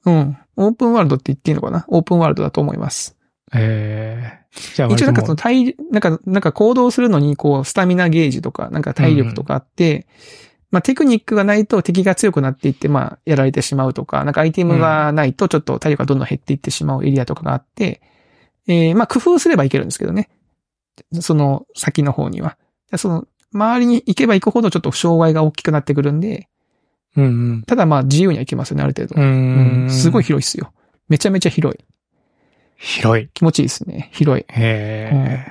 [0.04, 0.38] うん。
[0.56, 1.84] オープンワールドって言っていいのかな？
[1.88, 3.16] オープンワールドだと思います。
[3.54, 4.42] ええ
[4.74, 10.06] じゃあ一応なんかその体、なんか、なんか行動するのに、こう、スタミナゲージとか、なんか体力とかあって、
[10.70, 18.02] まあテクニックがないと敵が強くなっていって、まあやられてしまうとか、なんかアイテムがないとちょっと体力がどんどん減っていってしまうエリアとかがあって、
[18.66, 20.28] えー、まあ工夫すればいけるんですけどね。
[21.20, 22.58] その先の方には。
[22.96, 26.48] その、周りに行けば行くほどちょっと障害が大きくなってくるんで、
[27.16, 27.22] う。
[27.22, 29.20] うんただまあ自由には行けますよね、ある程度。
[29.20, 29.28] うん。
[29.28, 29.32] うう
[29.84, 29.90] んん。
[29.90, 30.72] すごい広いっすよ。
[31.08, 31.84] めちゃめちゃ広い。
[32.76, 33.28] 広い。
[33.34, 34.10] 気持ちいいですね。
[34.12, 34.44] 広い。
[34.48, 35.46] へえ。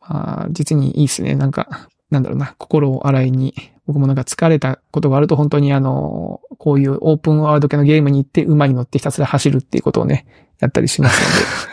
[0.00, 1.34] まあ、実にいいですね。
[1.34, 3.54] なんか、なんだろうな、心を洗いに、
[3.86, 10.26] 僕もなんか疲れたことがあると本当にあの、こういうオープンワールド系のゲームに行って馬に乗ってひたすら走るっていうことをね、
[10.58, 11.68] やったりします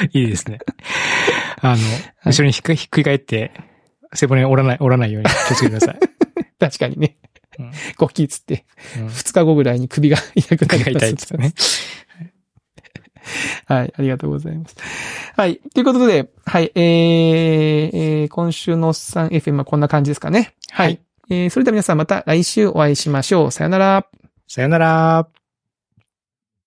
[0.12, 0.58] いいですね。
[1.60, 1.82] あの、
[2.24, 3.52] 後ろにひっくひっくり返って、
[4.14, 5.98] 背骨に折らない、折らないように気をつけてください。
[6.58, 7.16] 確かにね、
[7.58, 8.64] うんゴキッつって、
[8.98, 11.54] うん二日後ぐらいに首が痛くなります痛 いですね。
[13.66, 14.76] はい、ありがとうございます。
[15.36, 20.54] はい、ということで、はい、えー、えー今週のおっさん FM はこんな感じですかね。
[20.70, 20.86] はい。
[20.86, 23.50] はいえー、それでは皆さんまた来週お会いしましょう。
[23.50, 24.06] さよなら。
[24.46, 25.28] さよなら。